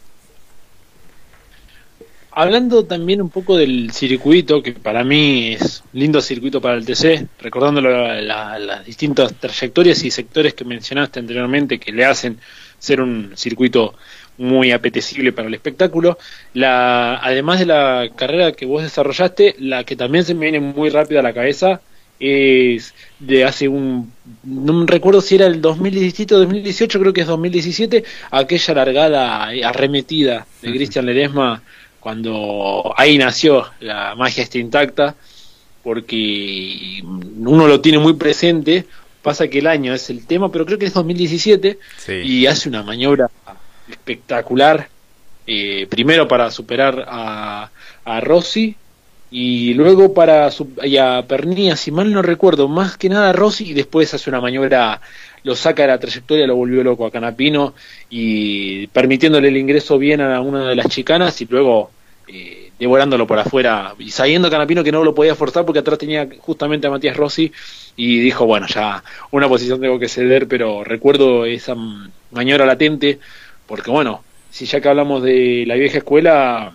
[2.33, 6.87] Hablando también un poco del circuito, que para mí es un lindo circuito para el
[6.87, 12.39] TC, recordando las distintas trayectorias y sectores que mencionaste anteriormente que le hacen
[12.79, 13.95] ser un circuito
[14.39, 16.19] muy apetecible para el espectáculo.
[16.55, 20.89] La, además de la carrera que vos desarrollaste, la que también se me viene muy
[20.89, 21.81] rápida a la cabeza
[22.21, 24.13] es de hace un
[24.45, 29.45] no me recuerdo si era el 2017 o 2018 creo que es 2017 aquella largada
[29.65, 31.63] arremetida de Cristian Ledesma
[32.01, 35.15] cuando ahí nació la magia está intacta
[35.83, 38.87] porque uno lo tiene muy presente
[39.23, 41.79] pasa que el año es el tema pero creo que es 2017
[42.25, 43.31] y hace una maniobra
[43.91, 44.89] espectacular,
[45.47, 47.71] eh, primero para superar a,
[48.05, 48.77] a Rossi
[49.31, 50.51] y luego para
[50.83, 54.31] y a Pernilla, si mal no recuerdo, más que nada a Rossi y después hace
[54.31, 55.01] una maniobra,
[55.43, 57.75] lo saca de la trayectoria, lo volvió loco a Canapino
[58.09, 61.91] y permitiéndole el ingreso bien a una de las chicanas y luego
[62.29, 66.29] eh, devorándolo por afuera y sabiendo Canapino que no lo podía forzar porque atrás tenía
[66.39, 67.53] justamente a Matías Rossi
[67.97, 71.75] y dijo, bueno, ya una posición tengo que ceder, pero recuerdo esa
[72.31, 73.19] maniobra latente
[73.67, 76.73] porque bueno, si ya que hablamos de la vieja escuela,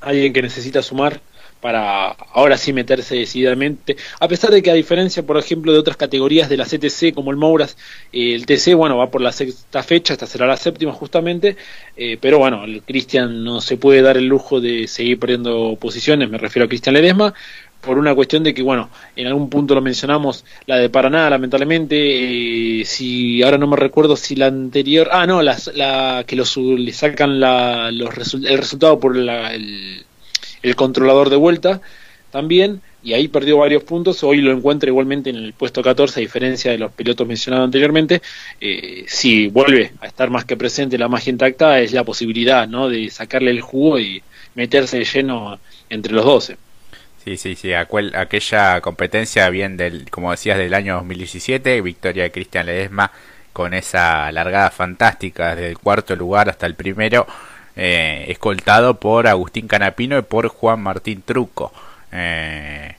[0.00, 1.20] alguien que necesita sumar
[1.64, 5.96] para ahora sí meterse decididamente, a pesar de que a diferencia, por ejemplo, de otras
[5.96, 7.78] categorías de la CTC como el Mouras,
[8.12, 11.56] eh, el TC, bueno, va por la sexta fecha, esta será la séptima justamente,
[11.96, 16.28] eh, pero bueno, el Cristian no se puede dar el lujo de seguir perdiendo posiciones,
[16.28, 17.32] me refiero a Cristian Ledesma,
[17.80, 22.80] por una cuestión de que, bueno, en algún punto lo mencionamos, la de Paraná, lamentablemente,
[22.80, 26.58] eh, si ahora no me recuerdo si la anterior, ah, no, la, la que los,
[26.58, 29.52] le sacan la, los el resultado por la,
[30.64, 31.80] el, controlador de vuelta
[32.30, 36.22] también, y ahí perdió varios puntos, hoy lo encuentra igualmente en el puesto 14, a
[36.22, 38.22] diferencia de los pilotos mencionados anteriormente,
[38.60, 42.88] eh, si vuelve a estar más que presente la magia intacta, es la posibilidad, ¿no?,
[42.88, 44.22] de sacarle el jugo y
[44.54, 45.58] meterse de lleno
[45.88, 46.56] entre los 12.
[47.24, 52.66] Sí, sí, sí, aquella competencia bien del, como decías, del año 2017, victoria de Cristian
[52.66, 53.10] Ledesma
[53.54, 57.26] con esa largada fantástica desde el cuarto lugar hasta el primero,
[57.76, 61.72] eh, escoltado por Agustín Canapino y por Juan Martín Truco.
[62.12, 62.94] Eh,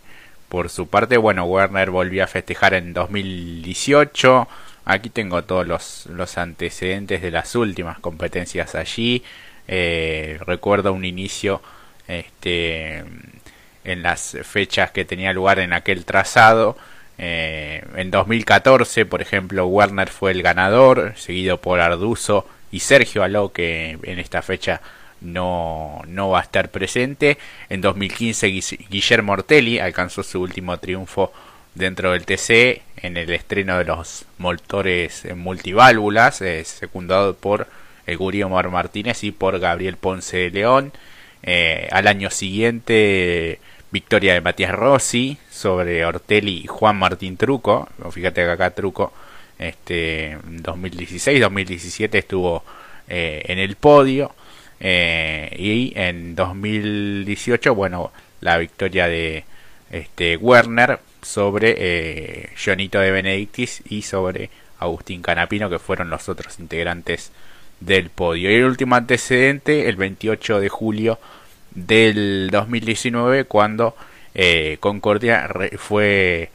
[0.50, 4.48] por su parte, bueno, Werner volvió a festejar en 2018.
[4.86, 9.24] Aquí tengo todos los, antecedentes de las últimas competencias allí.
[9.68, 11.62] Eh, recuerdo un inicio
[12.08, 13.04] este
[13.84, 16.78] en las fechas que tenía lugar en aquel trazado.
[17.18, 22.46] En 2014, por ejemplo, Werner fue el ganador, seguido por Arduzo
[22.76, 24.82] y Sergio Aló, que en esta fecha
[25.22, 27.38] no, no va a estar presente.
[27.70, 28.48] En 2015,
[28.90, 31.32] Guillermo Ortelli alcanzó su último triunfo
[31.74, 37.68] dentro del TC en el estreno de los motores multiválvulas, eh, secundado por
[38.08, 40.92] Gurio Mar Martínez y por Gabriel Ponce de León.
[41.44, 47.88] Eh, al año siguiente victoria de Matías Rossi sobre Ortelli y Juan Martín Truco.
[48.12, 49.14] Fíjate que acá Truco
[49.60, 52.64] este 2016-2017 estuvo
[53.08, 54.34] eh, en el podio
[54.80, 59.46] eh, y en 2018 bueno la victoria de
[59.92, 64.50] este Werner sobre eh, Jonito de Benedictis y sobre
[64.80, 67.32] Agustín Canapino que fueron los otros integrantes
[67.80, 68.52] del podio.
[68.52, 71.20] Y el último antecedente el 28 de julio
[71.72, 73.96] del 2019 cuando
[74.34, 76.50] eh, Concordia fue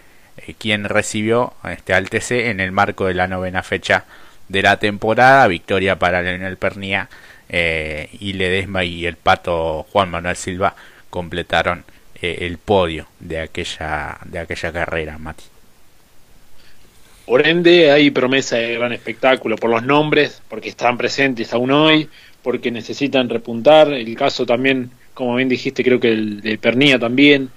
[0.59, 4.05] quien recibió este, al TC en el marco de la novena fecha
[4.49, 7.09] de la temporada, victoria para Leonel Pernía
[7.49, 10.75] eh, y Ledesma y el pato Juan Manuel Silva
[11.09, 11.85] completaron
[12.23, 15.45] el podio de aquella, de aquella carrera, Mati.
[17.25, 22.11] Por ende, hay promesa de gran espectáculo por los nombres, porque están presentes aún hoy,
[22.43, 23.91] porque necesitan repuntar.
[23.91, 24.91] El caso también
[25.21, 27.51] como bien dijiste, creo que el de Pernilla también,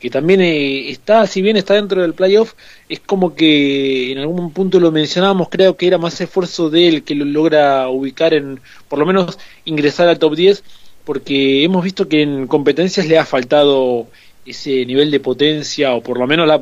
[0.00, 2.54] que también eh, está, si bien está dentro del playoff,
[2.88, 7.02] es como que en algún punto lo mencionábamos, creo que era más esfuerzo de él
[7.04, 10.64] que lo logra ubicar en, por lo menos ingresar al top 10,
[11.04, 14.06] porque hemos visto que en competencias le ha faltado
[14.44, 16.60] ese nivel de potencia, o por lo menos la,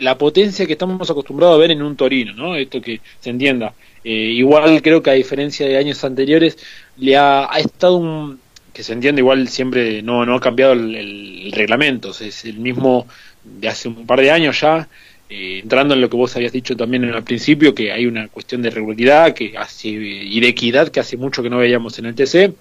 [0.00, 2.56] la potencia que estamos acostumbrados a ver en un Torino, ¿no?
[2.56, 3.74] Esto que se entienda.
[4.04, 6.58] Eh, igual creo que a diferencia de años anteriores,
[6.96, 8.40] le ha, ha estado un,
[8.72, 13.06] que se entiende igual siempre no, no ha cambiado el, reglamento, es el mismo
[13.44, 14.88] de hace un par de años ya,
[15.28, 18.62] eh, entrando en lo que vos habías dicho también el principio, que hay una cuestión
[18.62, 22.14] de regularidad que hace, y de equidad que hace mucho que no veíamos en el
[22.14, 22.54] TC,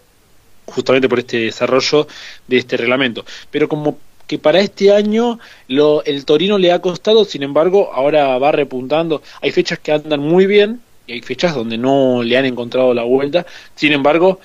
[0.65, 2.07] justamente por este desarrollo
[2.47, 3.25] de este reglamento.
[3.49, 3.97] Pero como
[4.27, 9.21] que para este año lo, el Torino le ha costado, sin embargo, ahora va repuntando.
[9.41, 13.03] Hay fechas que andan muy bien y hay fechas donde no le han encontrado la
[13.03, 13.45] vuelta.
[13.75, 14.39] Sin embargo,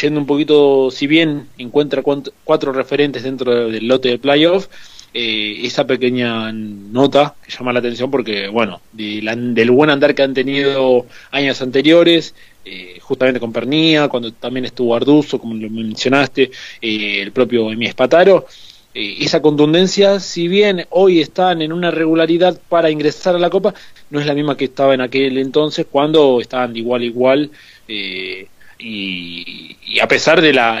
[0.00, 4.68] yendo un poquito, si bien encuentra cuatro referentes dentro del lote de playoff,
[5.12, 10.34] eh, esa pequeña nota que llama la atención porque, bueno, del buen andar que han
[10.34, 16.50] tenido años anteriores, eh, justamente con Pernía, cuando también estuvo Arduzo, como lo mencionaste,
[16.80, 18.46] eh, el propio Emi Espataro,
[18.92, 23.72] esa contundencia, si bien hoy están en una regularidad para ingresar a la Copa,
[24.10, 27.50] no es la misma que estaba en aquel entonces cuando estaban de igual a igual.
[27.86, 28.48] Eh,
[28.80, 30.80] y, a pesar de la,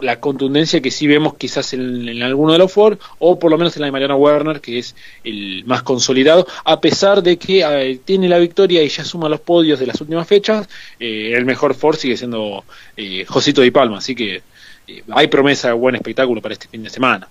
[0.00, 3.76] la, contundencia que sí vemos quizás en, alguno de los Ford, o por lo menos
[3.76, 8.28] en la de Mariana Werner, que es el más consolidado, a pesar de que tiene
[8.28, 10.68] la victoria y ya suma los podios de las últimas fechas,
[10.98, 12.64] eh, el mejor Ford sigue siendo
[12.96, 14.42] eh, Josito Di Palma, así que
[14.88, 17.28] eh, hay promesa de buen espectáculo para este fin de semana.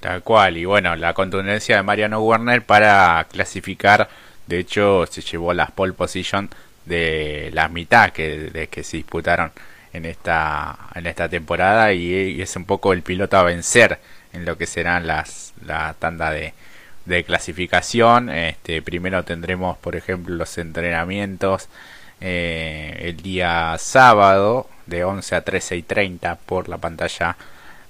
[0.00, 4.08] Tal cual, y bueno, la contundencia de Mariano Werner para clasificar,
[4.46, 6.48] de hecho se llevó las pole position
[6.84, 9.52] de la mitad que, de que se disputaron
[9.92, 13.98] en esta, en esta temporada y, es un poco el piloto a vencer
[14.32, 16.54] en lo que serán las, la tanda de,
[17.06, 18.30] de clasificación.
[18.30, 21.68] Este, primero tendremos, por ejemplo, los entrenamientos
[22.20, 27.36] eh, el día sábado de 11 a 13 y 30 por la pantalla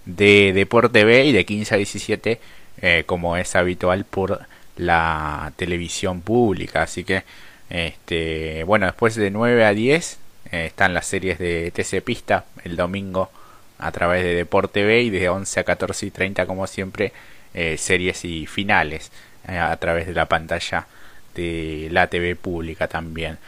[0.04, 2.40] de Deporte B y de 15 a 17
[2.82, 4.40] eh, como es habitual por
[4.76, 6.82] la televisión pública.
[6.82, 7.24] Así que
[7.70, 10.18] este, bueno, después de 9 a 10
[10.50, 13.30] eh, están las series de TC Pista el domingo
[13.78, 17.12] a través de Deporte B y de 11 a 14 y 30 como siempre
[17.54, 19.12] eh, series y finales
[19.48, 20.86] eh, a través de la pantalla
[21.34, 23.38] de la TV pública también.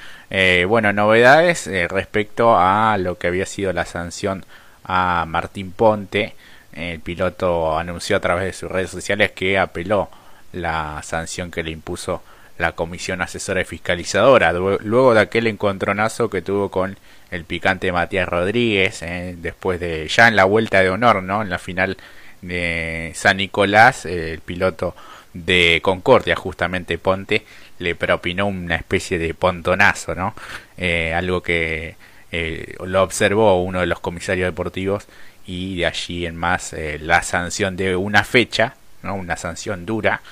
[0.69, 4.45] bueno, novedades respecto a lo que había sido la sanción
[4.85, 6.35] a Martín Ponte.
[6.73, 10.09] El piloto anunció a través de sus redes sociales que apeló
[10.53, 12.23] la sanción que le impuso
[12.63, 16.97] la Comisión Asesora y Fiscalizadora, luego de aquel encontronazo que tuvo con
[17.31, 21.43] el picante Matías Rodríguez, eh, después de ya en la vuelta de honor, ¿no?
[21.43, 21.97] En la final
[22.41, 24.95] de San Nicolás, el piloto
[25.35, 27.45] de Concordia, justamente Ponte,
[27.79, 30.35] le propinó una especie de pontonazo, ¿no?
[30.79, 31.97] Eh, algo que
[32.31, 35.07] eh, lo observó uno de los comisarios deportivos
[35.47, 39.17] y de allí en más la sanción de una fecha, ¿no?
[39.17, 40.23] Una sanción dura.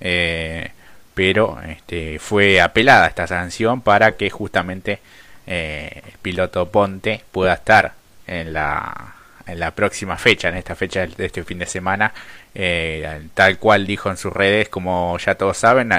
[0.00, 0.70] Eh,
[1.18, 5.00] pero este, fue apelada esta sanción para que justamente
[5.48, 7.94] eh, el piloto Ponte pueda estar
[8.28, 9.16] en la,
[9.48, 12.14] en la próxima fecha, en esta fecha de este fin de semana,
[12.54, 15.92] eh, tal cual dijo en sus redes, como ya todos saben,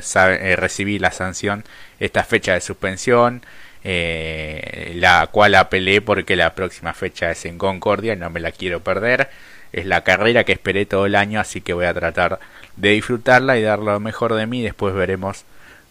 [0.00, 1.64] sabe, recibí la sanción,
[2.00, 3.42] esta fecha de suspensión,
[3.84, 8.80] eh, la cual apelé porque la próxima fecha es en Concordia, no me la quiero
[8.80, 9.28] perder,
[9.72, 12.40] es la carrera que esperé todo el año, así que voy a tratar
[12.76, 14.62] de disfrutarla y dar lo mejor de mí.
[14.62, 15.44] Después veremos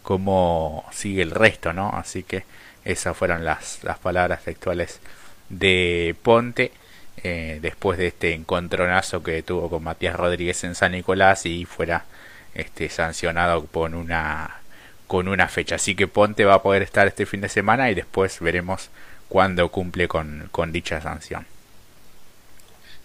[0.03, 1.89] cómo sigue el resto, ¿no?
[1.89, 2.43] Así que
[2.85, 4.99] esas fueron las, las palabras textuales
[5.49, 6.71] de Ponte.
[7.23, 12.05] Eh, después de este encontronazo que tuvo con Matías Rodríguez en San Nicolás y fuera
[12.55, 14.61] este sancionado con una
[15.07, 17.95] con una fecha así que Ponte va a poder estar este fin de semana y
[17.95, 18.89] después veremos
[19.27, 21.45] cuándo cumple con, con dicha sanción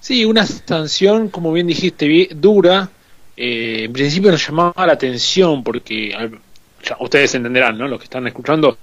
[0.07, 2.89] sí una sanción como bien dijiste dura
[3.37, 6.15] eh, en principio nos llamaba la atención porque
[7.01, 7.89] ustedes entenderán, ¿no?
[7.89, 8.79] Los que están escuchando,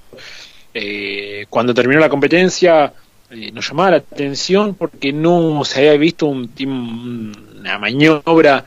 [0.74, 2.92] eh, cuando terminó la competencia
[3.32, 6.52] eh, nos llamaba la atención porque no se había visto un,
[7.58, 8.66] una maniobra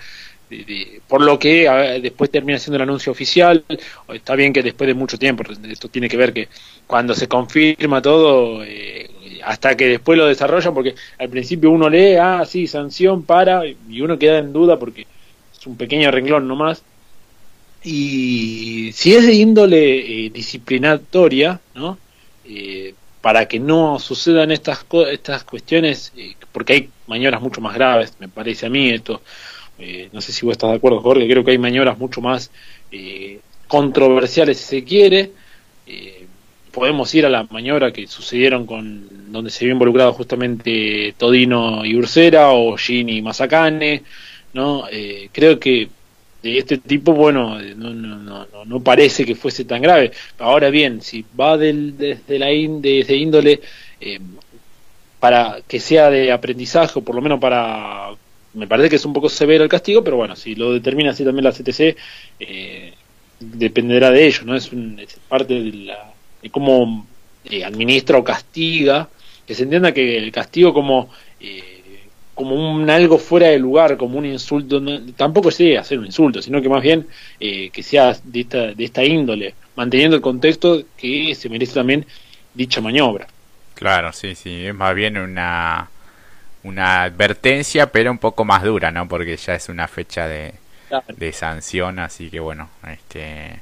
[1.09, 1.69] por lo que
[2.01, 3.65] después termina siendo el anuncio oficial.
[4.09, 6.49] Está bien que después de mucho tiempo, esto tiene que ver que
[6.87, 8.63] cuando se confirma todo,
[9.47, 14.01] hasta que después lo desarrollan, porque al principio uno lee, ah, sí, sanción para, y
[14.01, 15.07] uno queda en duda porque
[15.67, 16.83] un pequeño renglón nomás.
[17.85, 21.99] Y si es de índole eh, disciplinatoria, ¿no?
[22.45, 28.15] Eh, para que no sucedan estas, estas cuestiones, eh, porque hay maniobras mucho más graves,
[28.19, 29.21] me parece a mí esto,
[30.13, 32.51] no sé si vos estás de acuerdo, Jorge, creo que hay maniobras mucho más
[33.69, 35.33] controversiales si se quiere.
[36.77, 41.97] Podemos ir a la maniobra que sucedieron con donde se vio involucrado justamente Todino y
[41.97, 44.03] Ursera o Gini y Mazacane
[44.53, 44.85] ¿no?
[45.33, 45.89] creo que
[46.43, 50.13] de este tipo, bueno, no, no, no, no, parece que fuese tan grave.
[50.39, 53.61] Ahora bien, si va del, desde la desde índole
[55.21, 58.11] para que sea de aprendizaje o por lo menos para
[58.55, 61.25] me parece que es un poco severo el castigo pero bueno si lo determina así
[61.25, 61.97] también la CTC
[62.41, 62.93] eh,
[63.41, 64.71] dependerá de ello no es,
[65.29, 66.13] parte de, la,
[66.43, 67.07] de cómo
[67.45, 69.09] eh, administra o castiga
[69.47, 71.11] que se entienda que el castigo como
[71.41, 71.83] eh,
[72.35, 74.83] como un algo fuera de lugar como un insulto
[75.17, 77.07] tampoco sea hacer un insulto sino que más bien
[77.39, 82.05] que sea de esta, de esta índole manteniendo el contexto que se merece también
[82.55, 83.27] dicha maniobra
[83.77, 85.91] Claro, sí, sí, es más bien una,
[86.63, 89.07] una advertencia, pero un poco más dura, ¿no?
[89.07, 90.55] Porque ya es una fecha de,
[91.15, 93.61] de sanción, así que bueno, este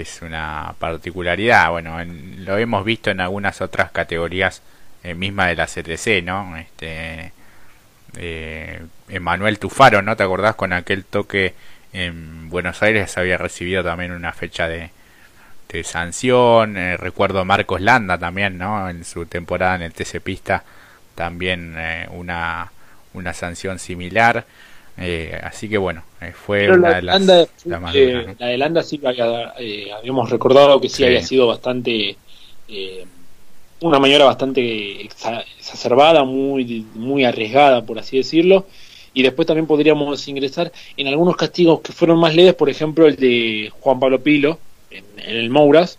[0.00, 1.70] es una particularidad.
[1.70, 1.98] Bueno,
[2.38, 4.62] lo hemos visto en algunas otras categorías
[5.02, 6.56] eh, misma de la CTC, ¿no?
[6.56, 7.32] Este,
[8.16, 10.16] eh, Emanuel Tufaro, ¿no?
[10.16, 11.54] ¿Te acordás con aquel toque
[11.92, 13.16] en Buenos Aires?
[13.18, 14.90] Había recibido también una fecha de,
[15.68, 16.76] de sanción.
[16.76, 18.88] Eh, recuerdo Marcos Landa también, ¿no?
[18.88, 20.64] En su temporada en el TC Pista
[21.16, 22.70] también eh, una,
[23.14, 24.44] una sanción similar.
[24.98, 26.02] Eh, así que bueno,
[26.46, 31.22] fue una la de las, Landa, la, de Landa sí habíamos recordado que sí, había
[31.22, 32.16] sido bastante
[33.80, 38.66] una maniobra bastante exacerbada, muy muy arriesgada por así decirlo.
[39.12, 43.16] Y después también podríamos ingresar en algunos castigos que fueron más leves, por ejemplo el
[43.16, 44.58] de Juan Pablo Pilo,
[44.90, 45.98] en, el Mouras,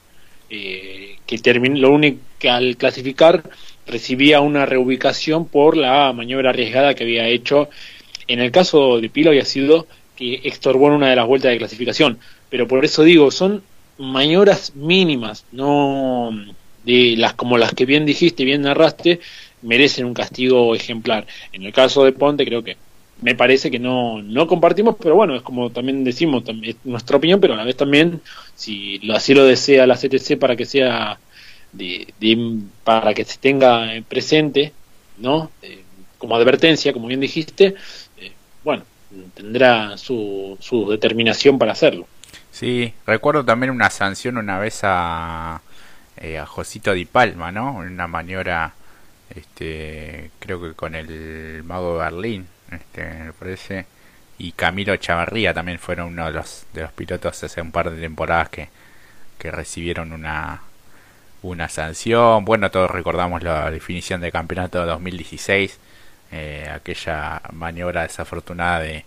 [0.51, 3.41] eh, que terminó, lo único que al clasificar
[3.87, 7.69] recibía una reubicación por la maniobra arriesgada que había hecho.
[8.27, 11.57] En el caso de Pilo había sido que extorbó en una de las vueltas de
[11.57, 12.19] clasificación.
[12.49, 13.63] Pero por eso digo, son
[13.97, 16.31] maniobras mínimas, no
[16.83, 19.19] de las como las que bien dijiste, bien narraste,
[19.61, 21.27] merecen un castigo ejemplar.
[21.51, 22.77] En el caso de Ponte creo que
[23.21, 27.39] me parece que no, no compartimos, pero bueno, es como también decimos, es nuestra opinión,
[27.39, 28.21] pero a la vez también,
[28.55, 31.19] si así lo desea la CTC para que sea,
[31.73, 32.07] de,
[32.83, 34.71] para que se tenga presente,
[35.17, 35.51] ¿no?
[35.61, 35.83] Eh,
[36.17, 37.75] como advertencia, como bien dijiste,
[38.67, 38.83] bueno,
[39.33, 42.05] tendrá su, su determinación para hacerlo.
[42.51, 45.61] Sí, recuerdo también una sanción una vez a,
[46.17, 47.75] eh, a Josito Di Palma, ¿no?
[47.75, 48.73] Una maniobra,
[49.33, 53.85] este, creo que con el mago de Berlín, este, me parece.
[54.37, 58.01] Y Camilo Chavarría también fueron uno de los, de los pilotos hace un par de
[58.01, 58.67] temporadas que,
[59.39, 60.61] que recibieron una,
[61.41, 62.43] una sanción.
[62.43, 65.79] Bueno, todos recordamos la definición de campeonato de 2016,
[66.31, 69.05] eh, aquella maniobra desafortunada de,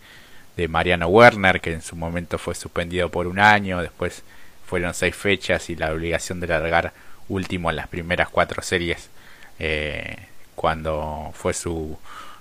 [0.57, 4.23] de Mariano Werner, que en su momento fue suspendido por un año, después
[4.67, 6.93] fueron seis fechas y la obligación de largar
[7.29, 9.11] último en las primeras cuatro series
[9.59, 10.17] eh,
[10.55, 11.99] cuando fue su,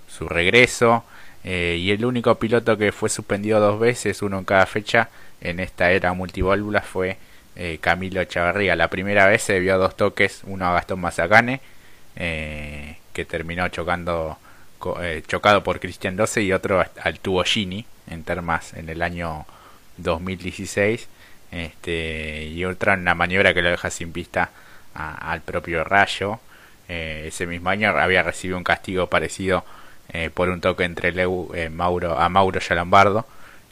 [0.07, 1.03] su regreso.
[1.43, 5.09] Eh, y el único piloto que fue suspendido dos veces, uno en cada fecha,
[5.41, 7.17] en esta era multiválvula fue
[7.55, 8.75] eh, Camilo Chavarría.
[8.75, 11.61] La primera vez se debió a dos toques, uno a Gastón Mazacane,
[12.15, 14.37] eh, que terminó chocando
[15.27, 19.45] chocado por Cristian 12 y otro al tubo Gini en Termas en el año
[19.97, 21.07] 2016
[21.51, 24.51] este, y otra una maniobra que lo deja sin pista
[24.93, 26.39] al propio Rayo
[26.87, 29.63] ese mismo año había recibido un castigo parecido
[30.11, 33.27] eh, por un toque entre Leu, eh, Mauro, a Mauro Yalambardo,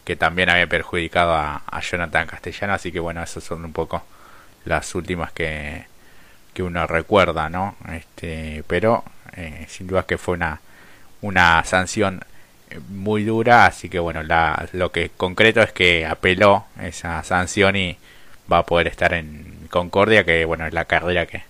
[0.06, 4.04] que también había perjudicado a, Jonathan Castellano, así que bueno, esas son un poco
[4.66, 5.86] las últimas que,
[6.54, 7.76] que uno recuerda, ¿no?
[7.92, 9.04] Este, pero
[9.34, 10.62] eh, sin duda que fue una,
[11.22, 12.22] una sanción
[12.90, 17.98] muy dura, así que bueno, la, lo que concreto es que apeló esa sanción y
[18.52, 21.44] va a poder estar en Concordia, que bueno, es la carrera que,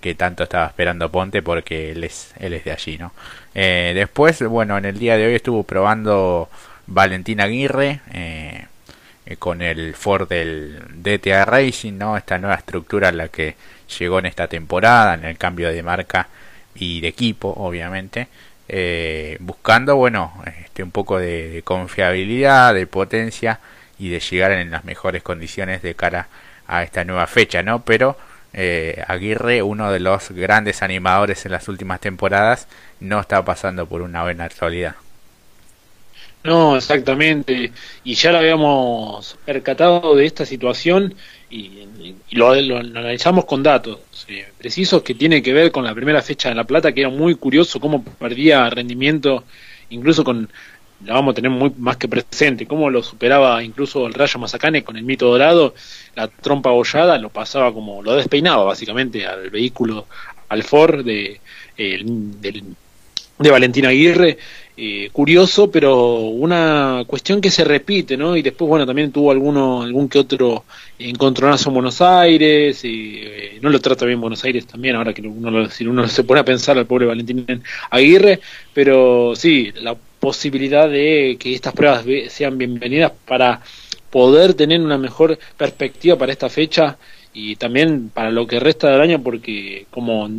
[0.00, 3.12] que tanto estaba esperando Ponte porque él es, él es de allí, ¿no?
[3.54, 6.48] Eh, después, bueno, en el día de hoy estuvo probando
[6.86, 8.66] Valentín Aguirre eh,
[9.24, 12.16] eh, con el Ford del DTA Racing, ¿no?
[12.16, 13.56] Esta nueva estructura en la que
[13.98, 16.28] llegó en esta temporada, en el cambio de marca
[16.74, 18.28] y de equipo, obviamente.
[19.40, 20.32] Buscando, bueno,
[20.64, 23.60] este, un poco de, de confiabilidad, de potencia
[23.98, 26.28] y de llegar en las mejores condiciones de cara
[26.66, 27.84] a esta nueva fecha, ¿no?
[27.84, 28.16] Pero
[28.52, 32.68] eh, Aguirre, uno de los grandes animadores en las últimas temporadas,
[33.00, 34.96] no está pasando por una buena actualidad.
[36.46, 37.72] No, exactamente.
[38.04, 41.12] Y ya lo habíamos percatado de esta situación
[41.50, 41.88] y,
[42.30, 46.54] lo, analizamos con datos eh, precisos que tiene que ver con la primera fecha de
[46.54, 49.42] La Plata, que era muy curioso cómo perdía rendimiento,
[49.90, 50.48] incluso con
[51.04, 54.84] la vamos a tener muy más que presente, cómo lo superaba incluso el Rayo Mazacane
[54.84, 55.74] con el mito dorado,
[56.14, 60.06] la trompa abollada lo pasaba como, lo despeinaba básicamente al vehículo,
[60.48, 61.40] al Ford de,
[61.76, 64.38] de Valentín Aguirre,
[64.78, 68.36] eh, curioso, pero una cuestión que se repite, ¿no?
[68.36, 70.64] Y después, bueno, también tuvo alguno, algún que otro
[70.98, 75.22] encontronazo en Buenos Aires, y eh, no lo trata bien Buenos Aires también, ahora que
[75.22, 78.40] uno, si uno se pone a pensar al pobre Valentín Aguirre,
[78.74, 83.62] pero sí, la posibilidad de que estas pruebas sean bienvenidas para
[84.10, 86.98] poder tener una mejor perspectiva para esta fecha
[87.32, 90.30] y también para lo que resta del año, porque como los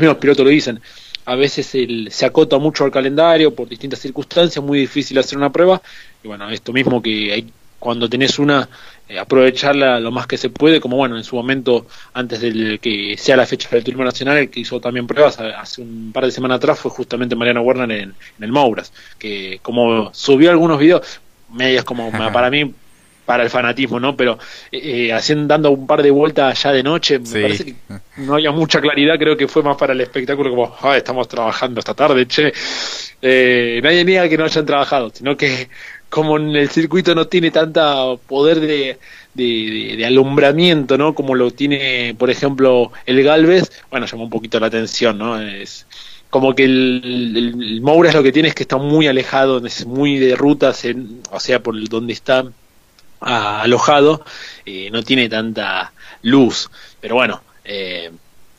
[0.00, 0.80] mismos pilotos lo dicen,
[1.24, 1.76] a veces
[2.10, 5.80] se acota mucho al calendario por distintas circunstancias, muy difícil hacer una prueba,
[6.22, 8.68] y bueno, esto mismo que hay, cuando tenés una,
[9.08, 13.16] eh, aprovecharla lo más que se puede, como bueno, en su momento, antes del que
[13.18, 16.30] sea la fecha del Turismo Nacional, el que hizo también pruebas hace un par de
[16.30, 21.20] semanas atrás fue justamente Mariano Werner en, en el Mouras, que como subió algunos videos,
[21.52, 22.72] medios como para mí
[23.24, 24.16] para el fanatismo, ¿no?
[24.16, 24.38] Pero
[24.70, 27.74] eh, eh, haciendo dando un par de vueltas ya de noche, me parece que
[28.18, 31.80] no había mucha claridad, creo que fue más para el espectáculo como, ah, estamos trabajando
[31.80, 32.52] esta tarde, che.
[33.20, 35.68] Eh, nadie niega que no hayan trabajado, sino que
[36.08, 38.98] como en el circuito no tiene tanta poder de,
[39.34, 41.14] de, alumbramiento, ¿no?
[41.14, 45.40] Como lo tiene, por ejemplo, el Galvez, bueno, llama un poquito la atención, ¿no?
[45.40, 45.86] Es
[46.28, 49.86] como que el, el, Moura es lo que tiene es que está muy alejado, es
[49.86, 50.82] muy de rutas,
[51.30, 52.44] o sea, por donde está
[53.22, 54.24] alojado,
[54.66, 55.92] eh, no tiene tanta
[56.22, 56.70] luz.
[57.00, 58.10] Pero bueno, eh,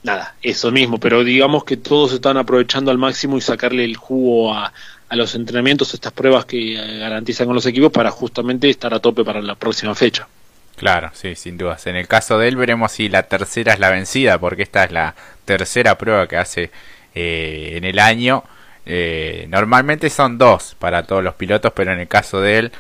[0.03, 0.99] nada, eso mismo.
[0.99, 4.74] Pero digamos que todos están aprovechando al máximo y sacarle el jugo a,
[5.09, 8.99] a los entrenamientos, estas pruebas que eh, garantizan con los equipos para justamente estar a
[8.99, 10.28] tope para la próxima fecha.
[10.76, 11.86] Claro, sí, sin dudas.
[11.86, 14.91] En el caso de él veremos si la tercera es la vencida, porque esta es
[14.91, 15.14] la
[15.45, 16.72] tercera prueba que hace
[17.14, 18.43] en el año.
[19.49, 22.72] normalmente son dos para todos los pilotos, pero en el caso de él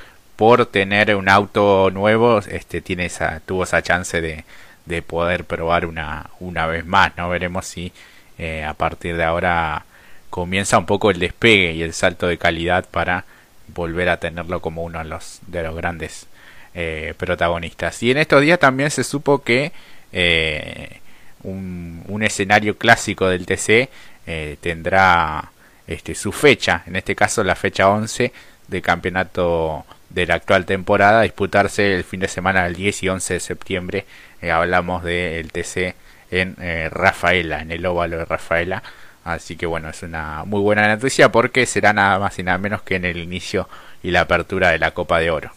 [0.43, 4.43] por tener un auto nuevo, este tiene esa, tuvo esa chance de,
[4.85, 7.29] de poder probar una, una vez más, ¿no?
[7.29, 7.93] Veremos si
[8.37, 9.85] eh, a partir de ahora
[10.29, 13.23] comienza un poco el despegue y el salto de calidad para
[13.69, 16.27] volver a tenerlo como uno de los, de los grandes
[16.73, 18.03] eh, protagonistas.
[18.03, 19.71] Y en estos días también se supo que
[20.11, 20.99] eh,
[21.43, 23.87] un, un, escenario clásico del TC
[24.59, 25.53] tendrá
[25.87, 28.33] este, su fecha, en este caso la fecha 11
[28.67, 33.33] de campeonato de la actual temporada, disputarse el fin de semana del 10 y 11
[33.33, 34.05] de septiembre.
[34.41, 35.95] Eh, hablamos del TC
[36.31, 38.83] en eh, Rafaela, en el óvalo de Rafaela.
[39.23, 42.81] Así que bueno, es una muy buena noticia porque será nada más y nada menos
[42.81, 43.69] que en el inicio
[44.03, 45.51] y la apertura de la Copa de Oro.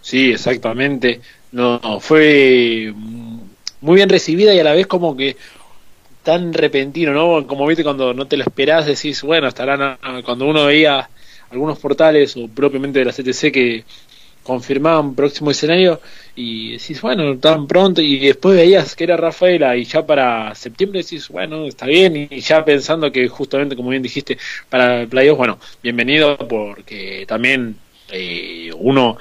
[0.00, 1.20] Sí, exactamente.
[1.52, 2.92] No, fue
[3.80, 5.36] muy bien recibida y a la vez como que
[6.22, 7.46] tan repentino, ¿no?
[7.46, 11.08] Como viste cuando no te lo esperás, decís, bueno, estarán cuando uno veía
[11.50, 13.84] algunos portales o propiamente de la CTC que
[14.42, 16.00] confirmaban próximo escenario
[16.34, 21.02] y decís, bueno, tan pronto y después veías que era Rafaela y ya para septiembre
[21.02, 24.38] decís, bueno, está bien y ya pensando que justamente, como bien dijiste,
[24.68, 27.76] para el playoff, bueno, bienvenido porque también
[28.10, 29.18] eh, uno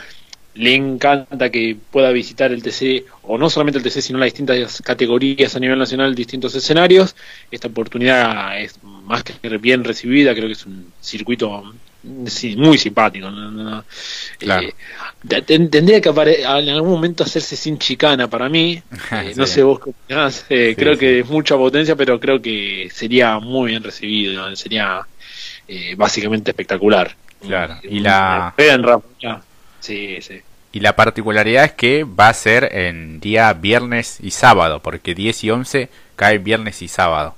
[0.56, 4.82] le encanta que pueda visitar el TC, o no solamente el TC, sino las distintas
[4.82, 7.16] categorías a nivel nacional, distintos escenarios.
[7.50, 11.74] Esta oportunidad es más que bien recibida, creo que es un circuito
[12.26, 13.28] sí, muy simpático.
[14.42, 14.74] Eh,
[15.46, 18.82] tendría que en algún momento hacerse sin chicana para mí.
[19.12, 19.80] Eh, no sé vos
[20.50, 24.56] eh, creo que es mucha potencia, pero creo que sería muy bien recibido.
[24.56, 25.06] Sería
[25.98, 27.16] básicamente espectacular.
[27.42, 27.78] Claro.
[27.84, 28.54] Y la.
[29.80, 30.42] Sí, sí.
[30.72, 35.44] Y la particularidad es que va a ser en día viernes y sábado, porque 10
[35.44, 37.36] y 11 cae viernes y sábado.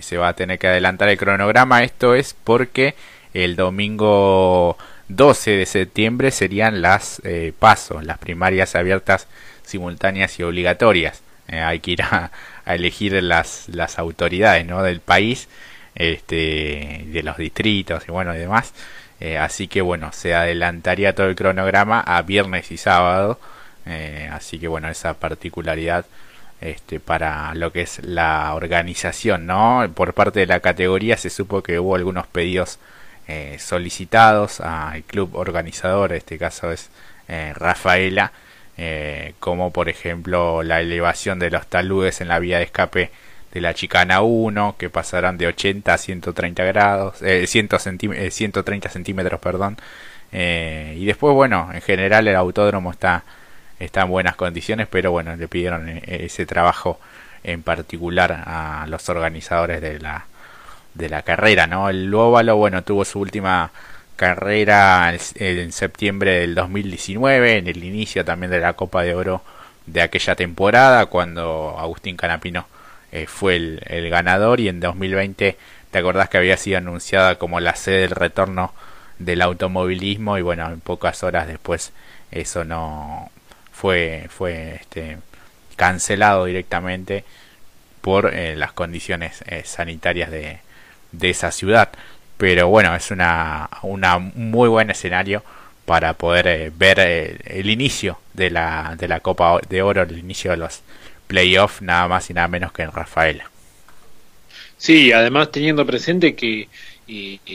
[0.00, 1.82] se va a tener que adelantar el cronograma.
[1.82, 2.94] Esto es porque
[3.34, 4.76] el domingo
[5.08, 9.26] 12 de septiembre serían las eh, pasos, las primarias abiertas,
[9.64, 11.22] simultáneas y obligatorias.
[11.48, 12.30] Eh, hay que ir a,
[12.66, 14.82] elegir las, las autoridades ¿no?
[14.82, 15.48] del país,
[15.96, 18.72] este, de los distritos y bueno y demás.
[19.18, 23.38] Eh, así que bueno, se adelantaría todo el cronograma a viernes y sábado.
[24.30, 26.06] así que bueno, esa particularidad
[26.60, 29.90] este, para lo que es la organización, ¿no?
[29.94, 32.78] Por parte de la categoría se supo que hubo algunos pedidos
[33.32, 36.90] eh, solicitados al club organizador, en este caso es
[37.28, 38.32] eh, Rafaela,
[38.76, 43.12] eh, como por ejemplo la elevación de los taludes en la vía de escape
[43.52, 49.76] de la chicana 1, que pasarán de 80 a 130 grados, 130 centímetros, perdón.
[50.32, 53.22] y después, bueno, en general el autódromo está,
[53.78, 56.98] está en buenas condiciones, pero bueno, le pidieron ese trabajo
[57.44, 60.26] en particular a los organizadores de la,
[60.94, 61.88] de la carrera, ¿no?
[61.88, 63.72] El óvalo, bueno, tuvo su última
[64.16, 69.42] carrera en septiembre del 2019, en el inicio también de la Copa de Oro
[69.86, 72.66] de aquella temporada, cuando Agustín Canapino
[73.12, 75.56] eh, fue el, ganador y en 2020
[75.90, 78.72] te acordás que había sido anunciada como la sede del retorno
[79.18, 81.92] del automovilismo y bueno, en pocas horas después
[82.30, 83.30] eso no
[83.72, 85.18] fue fue este
[85.76, 87.24] cancelado directamente
[88.00, 90.60] por eh, las condiciones eh, sanitarias de,
[91.12, 91.90] de esa ciudad.
[92.36, 95.42] Pero bueno, es una, una muy buen escenario
[95.84, 97.00] para poder eh, ver
[97.44, 100.82] el inicio de la, de la Copa de Oro, el inicio de los
[101.26, 103.50] playoffs, nada más y nada menos que en Rafaela.
[104.76, 106.68] Sí, además teniendo presente que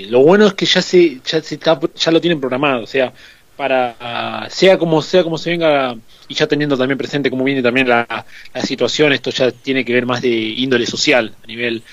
[0.09, 3.13] lo bueno es que ya se ya se está, ya lo tienen programado, o sea,
[3.55, 5.95] para sea como sea como se venga
[6.27, 8.25] y ya teniendo también presente cómo viene también la,
[8.63, 11.83] situación, esto ya tiene que ver más de índole social a nivel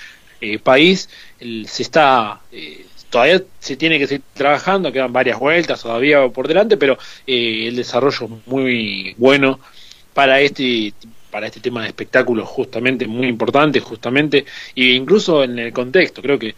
[0.41, 1.09] eh, país,
[1.67, 6.77] se está eh, todavía se tiene que seguir trabajando, quedan varias vueltas todavía por delante,
[6.77, 9.61] pero eh, el desarrollo es muy bueno
[10.15, 10.93] para este
[11.31, 14.45] para este tema de espectáculos justamente muy importante justamente
[14.77, 16.55] e incluso en el contexto creo que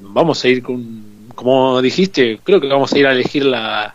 [0.00, 3.94] vamos a ir con como dijiste creo que vamos a ir a elegir la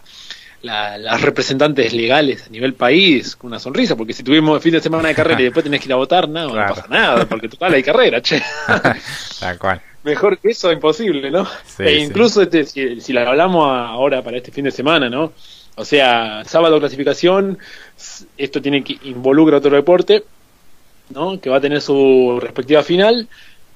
[0.61, 5.09] las representantes legales a nivel país con una sonrisa, porque si tuvimos fin de semana
[5.09, 7.73] de carrera y después tenés que ir a votar, no, no pasa nada, porque total
[7.73, 8.41] hay carrera, che.
[9.39, 9.81] Tal cual.
[10.09, 11.47] Mejor que eso, imposible, ¿no?
[11.77, 15.33] e incluso este, si, la hablamos ahora para este fin de semana, ¿no?
[15.75, 17.57] O sea, sábado clasificación,
[18.37, 20.23] esto tiene que involucra otro deporte,
[21.09, 21.39] ¿no?
[21.39, 23.27] Que va a tener su respectiva final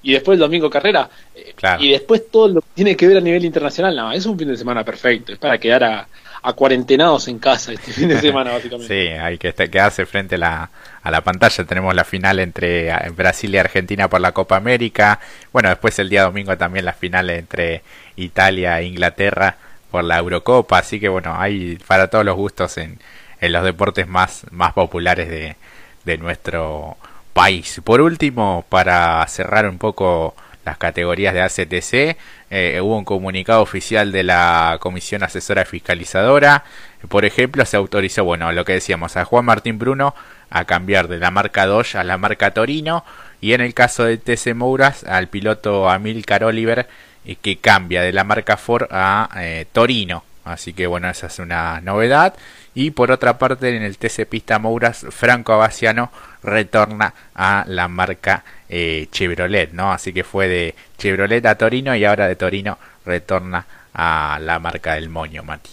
[0.02, 1.10] y después el domingo carrera.
[1.36, 4.38] Eh, y después todo lo que tiene que ver a nivel internacional, no, es un
[4.38, 6.08] fin de semana perfecto, es para quedar a,
[6.44, 8.88] a cuarentenados en casa este fin de semana, básicamente.
[8.88, 10.70] sí, hay que quedarse frente a la,
[11.02, 11.64] a la pantalla.
[11.64, 15.20] Tenemos la final entre Brasil y Argentina por la Copa América.
[15.54, 17.82] Bueno, después el día domingo también la final entre
[18.18, 19.56] Italia e Inglaterra
[19.90, 20.80] por la Eurocopa.
[20.80, 23.00] Así que bueno, hay para todos los gustos en,
[23.40, 25.56] en los deportes más, más populares de,
[26.04, 26.98] de nuestro
[27.34, 27.82] país.
[27.84, 30.36] Por último, para cerrar un poco
[30.66, 32.18] las categorías de ACTC.
[32.56, 36.64] Eh, hubo un comunicado oficial de la Comisión Asesora Fiscalizadora.
[37.10, 40.14] Por ejemplo, se autorizó, bueno, lo que decíamos, a Juan Martín Bruno
[40.52, 43.06] a cambiar de la marca Dodge a la marca Torino.
[43.42, 46.88] Y en el caso de TC Mouras, al piloto Amilcar Oliver,
[47.26, 50.24] eh, que cambia de la marca Ford a eh, Torino.
[50.46, 52.36] Así que bueno, esa es una novedad.
[52.76, 58.44] Y por otra parte, en el TC Pista Mouras, Franco Abaciano retorna a la marca
[58.68, 59.92] eh, Chevrolet, ¿no?
[59.92, 64.96] Así que fue de Chevrolet a Torino y ahora de Torino retorna a la marca
[64.96, 65.70] del Moño, Mati.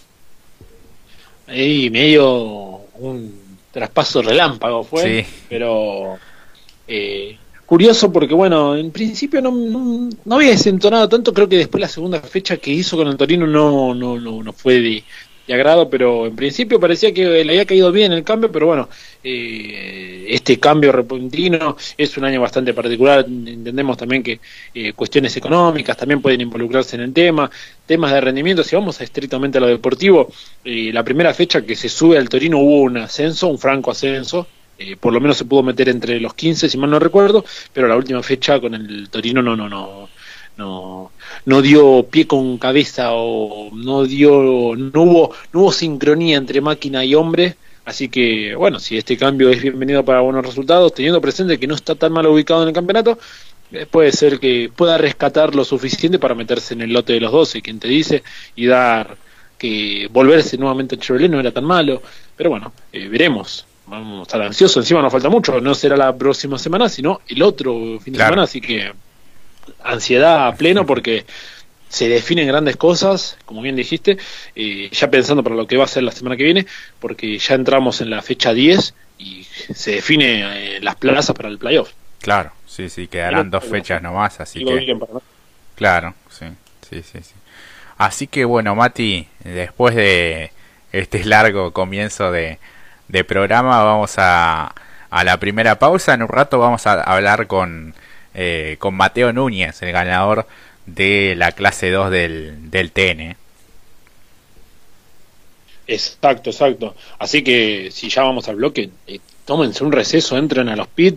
[1.48, 2.26] Y medio
[2.94, 5.44] un traspaso relámpago fue, sí.
[5.48, 6.18] pero
[6.86, 7.36] eh,
[7.70, 9.52] curioso porque bueno, en principio no,
[10.24, 13.46] no, había desentonado tanto, creo que después la segunda fecha que hizo con el Torino
[13.46, 15.04] no, no, no, no fue de,
[15.52, 18.88] agrado, pero en principio parecía que le había caído bien el cambio, pero bueno,
[19.22, 24.40] eh, este cambio repentino es un año bastante particular, entendemos también que
[24.74, 27.48] eh, cuestiones económicas también pueden involucrarse en el tema,
[27.86, 30.28] temas de rendimiento, si vamos estrictamente a lo deportivo,
[30.64, 34.48] eh, la primera fecha que se sube al Torino hubo un ascenso, un franco ascenso,
[35.00, 37.96] por lo menos se pudo meter entre los 15, si mal no recuerdo, pero la
[37.96, 40.08] última fecha con el Torino no, no, no,
[40.56, 41.10] no,
[41.46, 47.04] no dio pie con cabeza o no dio, no hubo, no hubo sincronía entre máquina
[47.04, 47.56] y hombre.
[47.84, 51.74] Así que, bueno, si este cambio es bienvenido para buenos resultados, teniendo presente que no
[51.74, 53.18] está tan mal ubicado en el campeonato,
[53.72, 57.32] eh, puede ser que pueda rescatar lo suficiente para meterse en el lote de los
[57.32, 58.22] 12, quien te dice,
[58.54, 59.16] y dar
[59.58, 62.02] que volverse nuevamente a Chevrolet no era tan malo.
[62.36, 63.66] Pero bueno, eh, veremos.
[63.90, 67.42] Vamos a estar ansiosos, encima nos falta mucho, no será la próxima semana, sino el
[67.42, 68.92] otro fin de semana, así que
[69.82, 71.26] ansiedad a pleno porque
[71.88, 74.16] se definen grandes cosas, como bien dijiste,
[74.92, 76.66] ya pensando para lo que va a ser la semana que viene,
[77.00, 79.42] porque ya entramos en la fecha 10 y
[79.74, 81.90] se define eh, las plazas para el playoff.
[82.20, 84.96] Claro, sí, sí, quedarán dos fechas nomás, así que...
[85.74, 86.46] Claro, sí,
[86.88, 87.34] sí, sí, sí.
[87.98, 90.52] Así que bueno, Mati, después de
[90.92, 92.60] este largo comienzo de,
[93.10, 94.74] de programa, vamos a,
[95.10, 96.14] a la primera pausa.
[96.14, 97.94] En un rato vamos a hablar con
[98.34, 100.46] eh, con Mateo Núñez, el ganador
[100.86, 103.36] de la clase 2 del, del TN.
[105.86, 106.94] Exacto, exacto.
[107.18, 111.16] Así que si ya vamos al bloque, eh, tómense un receso, entren a los pit,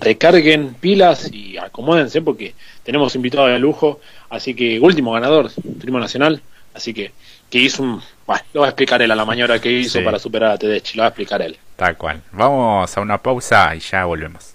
[0.00, 4.00] recarguen pilas y acomódense porque tenemos invitado de lujo.
[4.28, 5.50] Así que último ganador,
[5.80, 6.42] Primo Nacional.
[6.74, 7.12] Así que
[7.54, 8.02] que hizo un...
[8.26, 10.96] Bueno, lo va a explicar él a la mañana que hizo para superar a Tedeschi,
[10.96, 11.56] lo va a explicar él.
[11.76, 12.20] Tal cual.
[12.32, 14.53] Vamos a una pausa y ya volvemos.